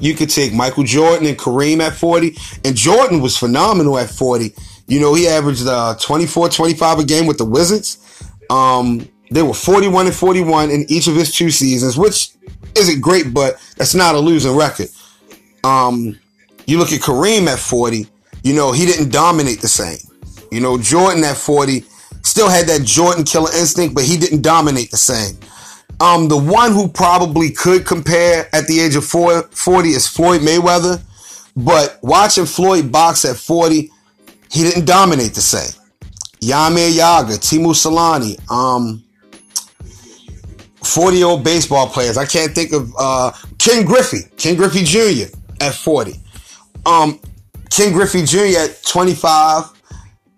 You 0.00 0.14
could 0.14 0.30
take 0.30 0.52
Michael 0.52 0.84
Jordan 0.84 1.26
and 1.26 1.36
Kareem 1.36 1.80
at 1.80 1.94
40, 1.94 2.36
and 2.64 2.76
Jordan 2.76 3.20
was 3.20 3.36
phenomenal 3.36 3.98
at 3.98 4.10
40. 4.10 4.54
You 4.86 5.00
know, 5.00 5.14
he 5.14 5.26
averaged 5.26 5.66
uh, 5.66 5.96
24, 6.00 6.48
25 6.50 6.98
a 7.00 7.04
game 7.04 7.26
with 7.26 7.38
the 7.38 7.44
Wizards. 7.44 7.98
Um, 8.48 9.08
they 9.30 9.42
were 9.42 9.54
41 9.54 10.06
and 10.06 10.14
41 10.14 10.70
in 10.70 10.86
each 10.88 11.08
of 11.08 11.14
his 11.14 11.34
two 11.34 11.50
seasons, 11.50 11.98
which 11.98 12.30
isn't 12.76 13.00
great, 13.00 13.34
but 13.34 13.56
that's 13.76 13.94
not 13.94 14.14
a 14.14 14.18
losing 14.18 14.56
record. 14.56 14.88
Um, 15.64 16.18
you 16.68 16.78
look 16.78 16.92
at 16.92 17.00
Kareem 17.00 17.46
at 17.46 17.58
40, 17.58 18.06
you 18.44 18.54
know, 18.54 18.72
he 18.72 18.84
didn't 18.84 19.10
dominate 19.10 19.62
the 19.62 19.68
same. 19.68 19.96
You 20.52 20.60
know, 20.60 20.76
Jordan 20.76 21.24
at 21.24 21.38
40 21.38 21.82
still 22.22 22.50
had 22.50 22.66
that 22.66 22.82
Jordan 22.84 23.24
killer 23.24 23.50
instinct, 23.58 23.94
but 23.94 24.04
he 24.04 24.18
didn't 24.18 24.42
dominate 24.42 24.90
the 24.90 24.98
same. 24.98 25.38
Um, 25.98 26.28
the 26.28 26.36
one 26.36 26.72
who 26.72 26.86
probably 26.86 27.50
could 27.50 27.86
compare 27.86 28.48
at 28.54 28.66
the 28.66 28.80
age 28.80 28.96
of 28.96 29.04
40 29.04 29.88
is 29.88 30.06
Floyd 30.06 30.42
Mayweather. 30.42 31.02
But 31.56 31.98
watching 32.02 32.44
Floyd 32.44 32.92
box 32.92 33.24
at 33.24 33.36
40, 33.36 33.90
he 34.52 34.62
didn't 34.62 34.84
dominate 34.84 35.34
the 35.34 35.40
same. 35.40 35.74
Jaromir 36.40 36.90
Jagr, 36.90 37.38
Teemu 37.38 37.74
Selanne, 37.74 38.38
um, 38.50 39.02
40 40.84 41.16
year 41.16 41.26
old 41.26 41.42
baseball 41.42 41.88
players. 41.88 42.18
I 42.18 42.26
can't 42.26 42.54
think 42.54 42.72
of 42.72 42.92
uh, 42.98 43.32
Ken 43.58 43.86
Griffey, 43.86 44.20
Ken 44.36 44.54
Griffey 44.54 44.84
Jr. 44.84 45.34
at 45.60 45.74
40. 45.74 46.12
Um, 46.88 47.20
Ken 47.70 47.92
Griffey 47.92 48.24
Jr. 48.24 48.58
at 48.58 48.82
25 48.82 49.64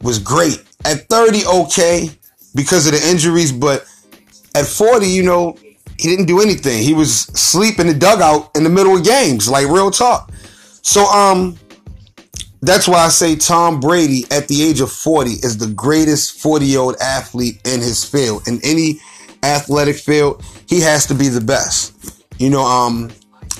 was 0.02 0.18
great. 0.18 0.64
At 0.84 1.08
30, 1.08 1.46
okay, 1.46 2.10
because 2.56 2.86
of 2.86 2.92
the 2.92 3.08
injuries, 3.08 3.52
but 3.52 3.86
at 4.56 4.66
40, 4.66 5.06
you 5.06 5.22
know, 5.22 5.56
he 5.96 6.08
didn't 6.08 6.26
do 6.26 6.40
anything. 6.40 6.82
He 6.82 6.92
was 6.92 7.20
sleep 7.38 7.78
in 7.78 7.86
the 7.86 7.94
dugout 7.94 8.50
in 8.56 8.64
the 8.64 8.70
middle 8.70 8.96
of 8.96 9.04
games, 9.04 9.48
like 9.48 9.68
real 9.68 9.90
talk. 9.90 10.32
So, 10.82 11.04
um, 11.04 11.56
that's 12.62 12.88
why 12.88 12.98
I 12.98 13.08
say 13.08 13.36
Tom 13.36 13.80
Brady 13.80 14.24
at 14.30 14.48
the 14.48 14.62
age 14.62 14.80
of 14.80 14.90
40 14.90 15.30
is 15.30 15.56
the 15.56 15.68
greatest 15.68 16.40
40 16.40 16.66
year 16.66 16.80
old 16.80 16.96
athlete 17.00 17.60
in 17.64 17.80
his 17.80 18.04
field. 18.04 18.48
In 18.48 18.60
any 18.64 19.00
athletic 19.42 19.96
field, 19.96 20.44
he 20.68 20.80
has 20.80 21.06
to 21.06 21.14
be 21.14 21.28
the 21.28 21.40
best. 21.40 22.22
You 22.38 22.50
know, 22.50 22.62
um, 22.62 23.10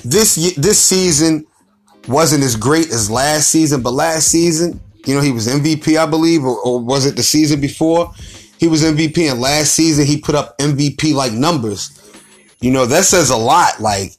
this 0.03 0.35
this 0.55 0.79
season 0.79 1.45
wasn't 2.07 2.43
as 2.43 2.55
great 2.55 2.89
as 2.91 3.09
last 3.09 3.49
season, 3.49 3.81
but 3.81 3.91
last 3.93 4.27
season, 4.27 4.79
you 5.05 5.15
know, 5.15 5.21
he 5.21 5.31
was 5.31 5.47
MVP, 5.47 5.97
I 5.97 6.05
believe, 6.05 6.43
or, 6.43 6.57
or 6.59 6.79
was 6.79 7.05
it 7.05 7.15
the 7.15 7.23
season 7.23 7.59
before? 7.61 8.13
He 8.59 8.67
was 8.67 8.83
MVP, 8.83 9.29
and 9.29 9.41
last 9.41 9.73
season 9.73 10.05
he 10.05 10.19
put 10.19 10.35
up 10.35 10.57
MVP 10.59 11.13
like 11.13 11.33
numbers. 11.33 11.97
You 12.59 12.71
know, 12.71 12.85
that 12.85 13.05
says 13.05 13.31
a 13.31 13.37
lot. 13.37 13.79
Like, 13.79 14.13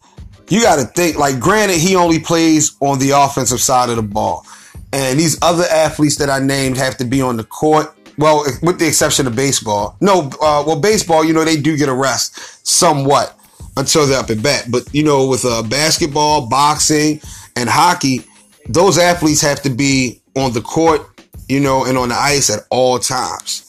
you 0.48 0.60
got 0.62 0.76
to 0.76 0.84
think, 0.84 1.16
like, 1.16 1.38
granted, 1.38 1.78
he 1.78 1.94
only 1.94 2.18
plays 2.18 2.76
on 2.80 2.98
the 2.98 3.10
offensive 3.10 3.60
side 3.60 3.88
of 3.88 3.96
the 3.96 4.02
ball. 4.02 4.44
And 4.92 5.18
these 5.18 5.40
other 5.42 5.64
athletes 5.64 6.16
that 6.16 6.28
I 6.28 6.40
named 6.40 6.76
have 6.76 6.96
to 6.98 7.04
be 7.04 7.22
on 7.22 7.36
the 7.36 7.44
court. 7.44 7.94
Well, 8.18 8.44
with 8.62 8.78
the 8.78 8.86
exception 8.86 9.26
of 9.26 9.34
baseball. 9.34 9.96
No, 10.00 10.28
uh, 10.42 10.64
well, 10.66 10.78
baseball, 10.78 11.24
you 11.24 11.32
know, 11.32 11.44
they 11.44 11.56
do 11.56 11.76
get 11.76 11.88
a 11.88 11.94
rest 11.94 12.66
somewhat 12.66 13.38
until 13.76 14.06
they're 14.06 14.20
up 14.20 14.30
at 14.30 14.42
bat. 14.42 14.66
But, 14.70 14.92
you 14.94 15.02
know, 15.02 15.26
with 15.26 15.44
uh, 15.44 15.62
basketball, 15.62 16.46
boxing, 16.46 17.20
and 17.56 17.68
hockey, 17.68 18.24
those 18.68 18.98
athletes 18.98 19.40
have 19.42 19.62
to 19.62 19.70
be 19.70 20.20
on 20.36 20.52
the 20.52 20.60
court, 20.60 21.02
you 21.48 21.60
know, 21.60 21.84
and 21.84 21.98
on 21.98 22.10
the 22.10 22.14
ice 22.14 22.50
at 22.50 22.60
all 22.70 22.98
times. 22.98 23.68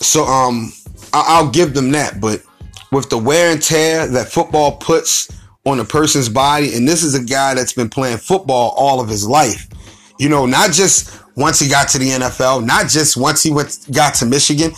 So 0.00 0.24
um, 0.24 0.72
I'll 1.12 1.50
give 1.50 1.74
them 1.74 1.90
that. 1.92 2.20
But 2.20 2.42
with 2.92 3.10
the 3.10 3.18
wear 3.18 3.52
and 3.52 3.62
tear 3.62 4.06
that 4.06 4.28
football 4.28 4.76
puts 4.76 5.28
on 5.64 5.80
a 5.80 5.84
person's 5.84 6.28
body, 6.28 6.74
and 6.74 6.86
this 6.86 7.02
is 7.02 7.14
a 7.14 7.22
guy 7.22 7.54
that's 7.54 7.72
been 7.72 7.88
playing 7.88 8.18
football 8.18 8.74
all 8.76 9.00
of 9.00 9.08
his 9.08 9.26
life. 9.26 9.68
You 10.18 10.28
know, 10.28 10.46
not 10.46 10.72
just 10.72 11.22
once 11.36 11.60
he 11.60 11.68
got 11.68 11.88
to 11.88 11.98
the 11.98 12.10
NFL, 12.10 12.64
not 12.64 12.88
just 12.88 13.16
once 13.16 13.42
he 13.42 13.52
went 13.52 13.86
got 13.92 14.14
to 14.16 14.26
Michigan, 14.26 14.72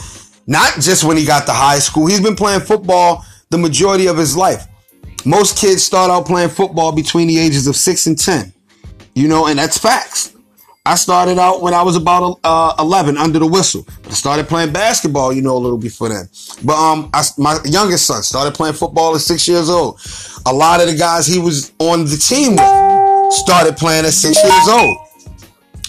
not 0.47 0.75
just 0.75 1.05
when 1.05 1.17
he 1.17 1.25
got 1.25 1.47
to 1.47 1.53
high 1.53 1.79
school. 1.79 2.07
He's 2.07 2.21
been 2.21 2.37
playing 2.37 2.61
football 2.61 3.25
the 3.51 3.59
majority 3.59 4.07
of 4.07 4.17
his 4.17 4.37
life. 4.37 4.67
Most 5.27 5.59
kids 5.59 5.83
start 5.83 6.11
out 6.11 6.27
playing 6.27 6.49
football 6.49 6.93
between 6.93 7.29
the 7.29 7.39
ages 7.39 7.67
of 7.67 7.77
six 7.77 8.07
and 8.07 8.19
ten. 8.19 8.53
You 9.15 9.29
know, 9.29 9.47
and 9.47 9.59
that's 9.59 9.77
facts. 9.77 10.35
I 10.87 10.95
started 10.95 11.39
out 11.39 11.61
when 11.61 11.75
I 11.75 11.83
was 11.83 11.95
about 11.95 12.41
uh, 12.43 12.75
11 12.79 13.19
under 13.19 13.39
the 13.39 13.47
whistle. 13.47 13.87
I 14.07 14.11
started 14.11 14.49
playing 14.49 14.73
basketball, 14.73 15.31
you 15.31 15.43
know, 15.43 15.57
a 15.57 15.59
little 15.59 15.77
before 15.77 16.09
then. 16.09 16.27
But 16.65 16.77
um, 16.77 17.11
I, 17.13 17.23
my 17.37 17.59
youngest 17.67 18.07
son 18.07 18.23
started 18.23 18.55
playing 18.55 18.75
football 18.75 19.15
at 19.15 19.21
six 19.21 19.47
years 19.47 19.69
old. 19.69 20.01
A 20.47 20.53
lot 20.53 20.81
of 20.81 20.87
the 20.87 20.97
guys 20.97 21.27
he 21.27 21.39
was 21.39 21.73
on 21.79 22.07
the 22.07 22.17
team 22.17 22.53
with 22.53 23.33
started 23.33 23.77
playing 23.77 24.07
at 24.07 24.13
six 24.13 24.43
years 24.43 24.69
old. 24.69 24.97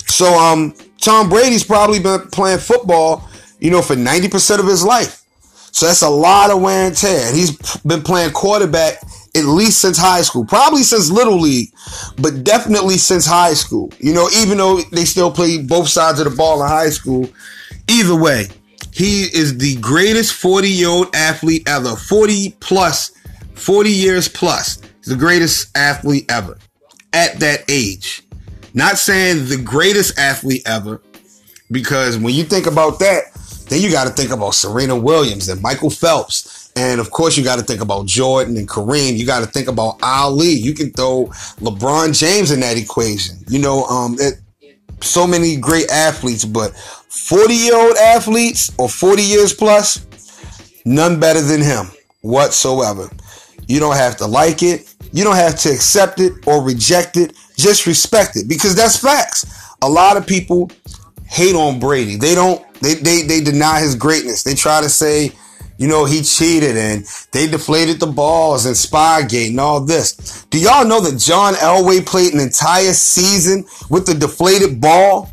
So 0.07 0.37
um, 0.37 0.75
Tom 0.99 1.29
Brady's 1.29 1.63
probably 1.63 1.99
been 1.99 2.27
playing 2.27 2.59
football, 2.59 3.27
you 3.59 3.71
know, 3.71 3.81
for 3.81 3.95
90% 3.95 4.59
of 4.59 4.67
his 4.67 4.83
life. 4.83 5.20
So 5.71 5.87
that's 5.87 6.01
a 6.01 6.09
lot 6.09 6.51
of 6.51 6.61
wear 6.61 6.87
and 6.87 6.95
tear. 6.95 7.27
And 7.27 7.35
he's 7.35 7.55
been 7.83 8.01
playing 8.01 8.31
quarterback 8.31 9.01
at 9.35 9.45
least 9.45 9.79
since 9.79 9.97
high 9.97 10.21
school, 10.21 10.45
probably 10.45 10.83
since 10.83 11.09
little 11.09 11.39
league, 11.39 11.69
but 12.17 12.43
definitely 12.43 12.97
since 12.97 13.25
high 13.25 13.53
school. 13.53 13.91
You 13.99 14.13
know, 14.13 14.29
even 14.37 14.57
though 14.57 14.81
they 14.91 15.05
still 15.05 15.31
play 15.31 15.61
both 15.61 15.87
sides 15.87 16.19
of 16.19 16.29
the 16.29 16.35
ball 16.35 16.61
in 16.61 16.67
high 16.67 16.89
school, 16.89 17.29
either 17.89 18.15
way, 18.15 18.47
he 18.93 19.23
is 19.23 19.57
the 19.57 19.77
greatest 19.77 20.33
40 20.33 20.69
year 20.69 20.89
old 20.89 21.15
athlete 21.15 21.63
ever. 21.67 21.95
40 21.95 22.57
plus, 22.59 23.11
40 23.55 23.89
years 23.89 24.27
plus. 24.27 24.81
The 25.05 25.15
greatest 25.15 25.75
athlete 25.75 26.29
ever 26.29 26.57
at 27.13 27.39
that 27.39 27.63
age. 27.69 28.23
Not 28.73 28.97
saying 28.97 29.47
the 29.47 29.57
greatest 29.57 30.17
athlete 30.17 30.63
ever, 30.65 31.01
because 31.71 32.17
when 32.17 32.33
you 32.33 32.43
think 32.43 32.67
about 32.67 32.99
that, 32.99 33.23
then 33.71 33.81
you 33.81 33.89
got 33.89 34.05
to 34.05 34.13
think 34.13 34.31
about 34.31 34.53
Serena 34.53 34.95
Williams 34.95 35.49
and 35.49 35.61
Michael 35.61 35.89
Phelps 35.89 36.61
and 36.75 37.01
of 37.01 37.11
course, 37.11 37.37
you 37.37 37.43
got 37.43 37.59
to 37.59 37.65
think 37.65 37.81
about 37.81 38.05
Jordan 38.05 38.55
and 38.57 38.67
Kareem. 38.67 39.17
You 39.17 39.25
got 39.25 39.41
to 39.41 39.45
think 39.45 39.67
about 39.67 39.99
Ali. 40.01 40.51
You 40.51 40.73
can 40.73 40.91
throw 40.91 41.25
LeBron 41.59 42.17
James 42.17 42.51
in 42.51 42.61
that 42.61 42.77
equation. 42.77 43.37
You 43.49 43.59
know, 43.59 43.83
um, 43.85 44.15
it, 44.19 44.35
so 45.01 45.27
many 45.27 45.57
great 45.57 45.89
athletes, 45.91 46.45
but 46.45 46.75
40 46.75 47.53
year 47.53 47.75
old 47.75 47.97
athletes 47.97 48.71
or 48.77 48.87
40 48.87 49.21
years 49.21 49.53
plus, 49.53 50.05
none 50.85 51.19
better 51.19 51.41
than 51.41 51.61
him 51.61 51.87
whatsoever. 52.21 53.09
You 53.67 53.79
don't 53.79 53.95
have 53.95 54.17
to 54.17 54.27
like 54.27 54.63
it. 54.63 54.93
You 55.11 55.23
don't 55.23 55.35
have 55.35 55.59
to 55.59 55.69
accept 55.69 56.19
it 56.19 56.47
or 56.47 56.63
reject 56.63 57.17
it. 57.17 57.35
Just 57.57 57.85
respect 57.85 58.37
it 58.37 58.47
because 58.47 58.75
that's 58.75 58.97
facts. 58.97 59.45
A 59.81 59.89
lot 59.89 60.15
of 60.15 60.25
people 60.25 60.71
hate 61.31 61.55
on 61.55 61.79
Brady. 61.79 62.17
They 62.17 62.35
don't, 62.35 62.61
they, 62.81 62.95
they, 62.95 63.21
they 63.21 63.41
deny 63.41 63.79
his 63.79 63.95
greatness. 63.95 64.43
They 64.43 64.53
try 64.53 64.81
to 64.81 64.89
say, 64.89 65.31
you 65.77 65.87
know, 65.87 66.03
he 66.03 66.21
cheated 66.21 66.75
and 66.75 67.05
they 67.31 67.47
deflated 67.47 67.99
the 67.99 68.07
balls 68.07 68.65
and 68.65 68.75
Spygate 68.75 69.49
and 69.49 69.59
all 69.59 69.79
this. 69.79 70.45
Do 70.49 70.59
y'all 70.59 70.85
know 70.85 70.99
that 70.99 71.17
John 71.17 71.53
Elway 71.53 72.05
played 72.05 72.33
an 72.33 72.41
entire 72.41 72.93
season 72.93 73.65
with 73.89 74.05
the 74.05 74.13
deflated 74.13 74.81
ball 74.81 75.31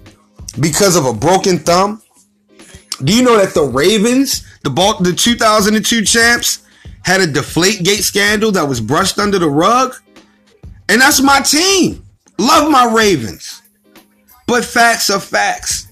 because 0.61 0.95
of 0.95 1.05
a 1.05 1.13
broken 1.13 1.59
thumb? 1.59 2.01
Do 3.03 3.15
you 3.15 3.23
know 3.23 3.37
that 3.37 3.53
the 3.55 3.65
Ravens, 3.65 4.47
the 4.63 4.71
ball, 4.71 4.99
the 5.01 5.13
2002 5.13 6.05
champs, 6.05 6.65
had 7.03 7.21
a 7.21 7.27
deflate 7.27 7.83
gate 7.85 8.03
scandal 8.05 8.53
that 8.53 8.69
was 8.69 8.81
brushed 8.81 9.19
under 9.19 9.39
the 9.41 9.51
rug? 9.51 9.95
And 10.89 11.01
that's 11.01 11.21
my 11.21 11.41
team. 11.41 12.05
Love 12.39 12.71
my 12.71 12.91
Ravens. 12.91 13.63
But 14.47 14.65
facts 14.65 15.11
are 15.11 15.21
facts. 15.21 15.88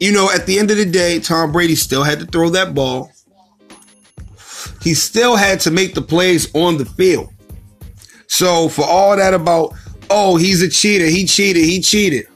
You 0.00 0.12
know, 0.12 0.30
at 0.30 0.46
the 0.46 0.58
end 0.58 0.70
of 0.70 0.78
the 0.78 0.86
day, 0.86 1.20
Tom 1.20 1.52
Brady 1.52 1.76
still 1.76 2.02
had 2.02 2.18
to 2.20 2.26
throw 2.26 2.48
that 2.50 2.74
ball 2.74 3.12
he 4.82 4.94
still 4.94 5.36
had 5.36 5.60
to 5.60 5.70
make 5.70 5.94
the 5.94 6.02
plays 6.02 6.52
on 6.54 6.78
the 6.78 6.84
field. 6.84 7.32
So 8.26 8.68
for 8.68 8.84
all 8.84 9.16
that 9.16 9.34
about, 9.34 9.74
oh, 10.08 10.36
he's 10.36 10.62
a 10.62 10.68
cheater, 10.68 11.06
he 11.06 11.26
cheated, 11.26 11.64
he 11.64 11.80
cheated. 11.80 12.26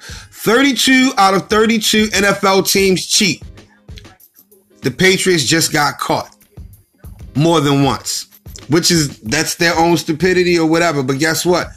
32 0.00 1.12
out 1.16 1.34
of 1.34 1.48
32 1.48 2.06
NFL 2.06 2.70
teams 2.70 3.06
cheat. 3.06 3.42
The 4.80 4.90
Patriots 4.90 5.44
just 5.44 5.72
got 5.72 5.98
caught 5.98 6.34
more 7.36 7.60
than 7.60 7.84
once, 7.84 8.26
which 8.68 8.90
is 8.90 9.20
that's 9.20 9.54
their 9.54 9.76
own 9.76 9.96
stupidity 9.96 10.58
or 10.58 10.66
whatever. 10.66 11.04
But 11.04 11.18
guess 11.18 11.46
what? 11.46 11.68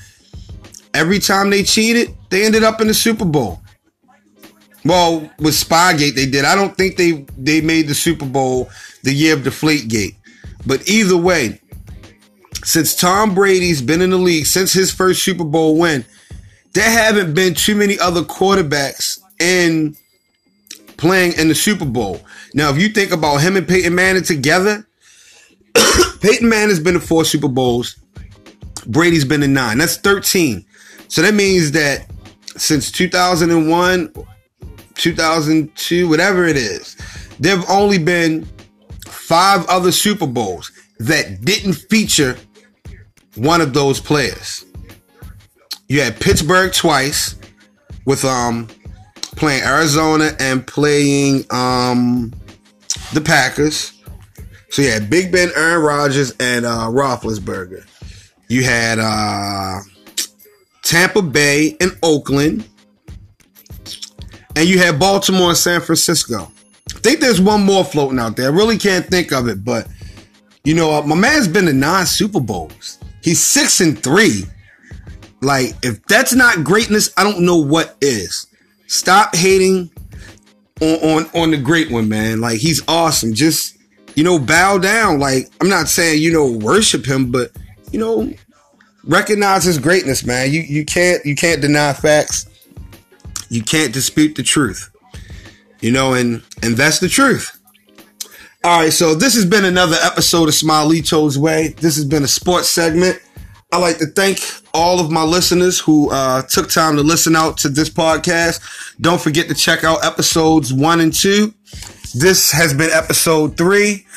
Every 0.95 1.19
time 1.19 1.51
they 1.51 1.61
cheated, 1.61 2.15
they 2.29 2.45
ended 2.45 2.63
up 2.63 2.81
in 2.81 2.87
the 2.87 2.93
Super 2.93 3.25
Bowl. 3.25 3.61
Well, 4.85 5.31
with 5.39 5.55
Spygate, 5.55 6.13
they 6.13 6.27
did. 6.27 6.45
I 6.45 6.53
don't 6.55 6.77
think 6.77 6.95
they 6.95 7.25
they 7.37 7.59
made 7.59 7.87
the 7.87 7.95
Super 7.95 8.25
Bowl 8.25 8.69
the 9.03 9.13
year 9.13 9.33
of 9.33 9.43
the 9.43 9.49
Deflategate. 9.49 10.15
But 10.65 10.87
either 10.87 11.17
way, 11.17 11.59
since 12.63 12.95
Tom 12.95 13.33
Brady's 13.33 13.81
been 13.81 14.01
in 14.01 14.11
the 14.11 14.17
league 14.17 14.45
since 14.45 14.73
his 14.73 14.91
first 14.91 15.23
Super 15.23 15.43
Bowl 15.43 15.77
win, 15.77 16.05
there 16.73 16.89
haven't 16.89 17.33
been 17.33 17.55
too 17.55 17.75
many 17.75 17.97
other 17.99 18.21
quarterbacks 18.21 19.19
in 19.39 19.97
playing 20.97 21.33
in 21.33 21.47
the 21.47 21.55
Super 21.55 21.85
Bowl. 21.85 22.21
Now, 22.53 22.69
if 22.69 22.77
you 22.77 22.89
think 22.89 23.11
about 23.11 23.37
him 23.37 23.57
and 23.57 23.67
Peyton 23.67 23.95
Manning 23.95 24.23
together, 24.23 24.87
Peyton 26.21 26.47
Manning's 26.47 26.79
been 26.79 26.93
to 26.93 26.99
four 26.99 27.25
Super 27.25 27.47
Bowls. 27.47 27.97
Brady's 28.85 29.25
been 29.25 29.41
to 29.41 29.47
nine. 29.47 29.79
That's 29.79 29.97
13. 29.97 30.63
So 31.07 31.23
that 31.23 31.33
means 31.33 31.71
that 31.71 32.07
since 32.55 32.91
2001, 32.91 34.13
2002, 34.95 36.07
whatever 36.07 36.45
it 36.45 36.57
is, 36.57 36.97
there 37.39 37.55
have 37.55 37.69
only 37.69 37.97
been 37.97 38.47
five 39.05 39.65
other 39.67 39.91
Super 39.91 40.27
Bowls 40.27 40.71
that 40.99 41.43
didn't 41.43 41.73
feature 41.73 42.37
one 43.35 43.61
of 43.61 43.73
those 43.73 43.99
players. 43.99 44.65
You 45.87 46.01
had 46.01 46.19
Pittsburgh 46.19 46.73
twice 46.73 47.35
with 48.05 48.23
um 48.25 48.67
playing 49.35 49.63
Arizona 49.63 50.31
and 50.39 50.65
playing 50.65 51.45
um 51.51 52.33
the 53.13 53.21
Packers. 53.21 53.91
So 54.69 54.81
you 54.81 54.91
had 54.91 55.09
Big 55.09 55.31
Ben, 55.31 55.51
Aaron 55.55 55.83
Rodgers, 55.83 56.33
and 56.39 56.65
uh 56.65 56.87
Roethlisberger. 56.87 57.85
You 58.47 58.63
had 58.63 58.99
uh 58.99 59.79
Tampa 60.83 61.21
Bay 61.21 61.75
and 61.79 61.97
Oakland. 62.03 62.67
And 64.55 64.67
you 64.67 64.77
had 64.79 64.99
Baltimore 64.99 65.49
and 65.49 65.57
San 65.57 65.81
Francisco 65.81 66.51
I 66.93 66.99
think 66.99 67.19
there's 67.19 67.41
one 67.41 67.63
more 67.63 67.83
floating 67.83 68.19
out 68.19 68.35
there. 68.35 68.51
I 68.51 68.55
really 68.55 68.77
can't 68.77 69.05
think 69.05 69.31
of 69.31 69.47
it, 69.47 69.63
but 69.63 69.87
you 70.63 70.73
know, 70.73 70.93
uh, 70.93 71.01
my 71.03 71.15
man's 71.15 71.47
been 71.47 71.65
to 71.65 71.73
nine 71.73 72.05
Super 72.05 72.39
Bowls. 72.39 72.99
He's 73.21 73.41
six 73.41 73.81
and 73.81 74.01
three. 74.01 74.43
Like, 75.41 75.73
if 75.83 76.03
that's 76.05 76.33
not 76.33 76.63
greatness, 76.63 77.11
I 77.17 77.23
don't 77.23 77.41
know 77.41 77.57
what 77.57 77.95
is. 78.01 78.47
Stop 78.87 79.35
hating 79.35 79.91
on, 80.81 80.95
on, 80.97 81.29
on 81.35 81.51
the 81.51 81.57
great 81.57 81.91
one, 81.91 82.09
man. 82.09 82.41
Like, 82.41 82.59
he's 82.59 82.81
awesome. 82.87 83.33
Just, 83.33 83.77
you 84.15 84.23
know, 84.23 84.39
bow 84.39 84.77
down. 84.79 85.19
Like, 85.19 85.49
I'm 85.61 85.69
not 85.69 85.87
saying, 85.87 86.21
you 86.21 86.31
know, 86.31 86.51
worship 86.51 87.05
him, 87.05 87.31
but, 87.31 87.51
you 87.91 87.99
know, 87.99 88.31
recognize 89.03 89.63
his 89.63 89.77
greatness, 89.77 90.25
man. 90.25 90.51
You 90.51 90.61
you 90.61 90.85
can't 90.85 91.23
you 91.25 91.35
can't 91.35 91.61
deny 91.61 91.93
facts. 91.93 92.47
You 93.49 93.63
can't 93.63 93.93
dispute 93.93 94.35
the 94.35 94.43
truth. 94.43 94.89
You 95.81 95.91
know, 95.91 96.13
and 96.13 96.43
and 96.63 96.75
that's 96.75 96.99
the 96.99 97.09
truth. 97.09 97.59
All 98.63 98.79
right, 98.79 98.91
so 98.91 99.13
this 99.13 99.35
has 99.35 99.45
been 99.45 99.63
another 99.63 99.97
episode 100.01 100.47
of 100.47 100.55
Smileyto's 100.55 101.37
Way. 101.37 101.75
This 101.79 101.95
has 101.97 102.05
been 102.05 102.23
a 102.23 102.27
sports 102.27 102.67
segment. 102.67 103.19
I'd 103.71 103.77
like 103.77 103.99
to 103.99 104.07
thank 104.07 104.39
all 104.73 104.99
of 104.99 105.11
my 105.11 105.23
listeners 105.23 105.79
who 105.79 106.09
uh, 106.09 106.41
took 106.43 106.69
time 106.69 106.95
to 106.95 107.03
listen 107.03 107.35
out 107.35 107.57
to 107.57 107.69
this 107.69 107.89
podcast. 107.89 108.61
Don't 108.99 109.21
forget 109.21 109.47
to 109.49 109.53
check 109.53 109.83
out 109.83 110.03
episodes 110.03 110.73
one 110.73 110.99
and 110.99 111.13
two. 111.13 111.53
This 112.15 112.51
has 112.51 112.73
been 112.73 112.89
episode 112.89 113.57
three 113.57 114.07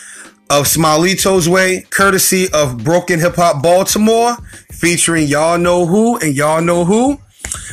of 0.49 0.67
Smileyto's 0.67 1.49
Way, 1.49 1.85
courtesy 1.91 2.47
of 2.55 2.83
Broken 2.83 3.21
Hip 3.21 3.35
Hop 3.37 3.63
Baltimore, 3.63 4.37
featuring 4.73 5.27
y'all 5.27 5.59
know 5.59 5.85
who 5.85 6.19
and 6.19 6.35
y'all 6.35 6.63
know 6.63 6.85
who. 6.85 7.21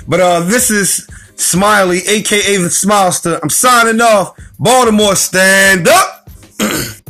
But 0.08 0.20
uh, 0.20 0.40
this 0.42 0.72
is 0.72 1.08
Smiley, 1.36 2.00
aka 2.08 2.58
the 2.58 2.68
Smilester. 2.68 3.40
I'm 3.42 3.50
signing 3.50 4.02
off. 4.02 4.38
Baltimore, 4.60 5.16
stand 5.16 5.88
up. 5.88 6.30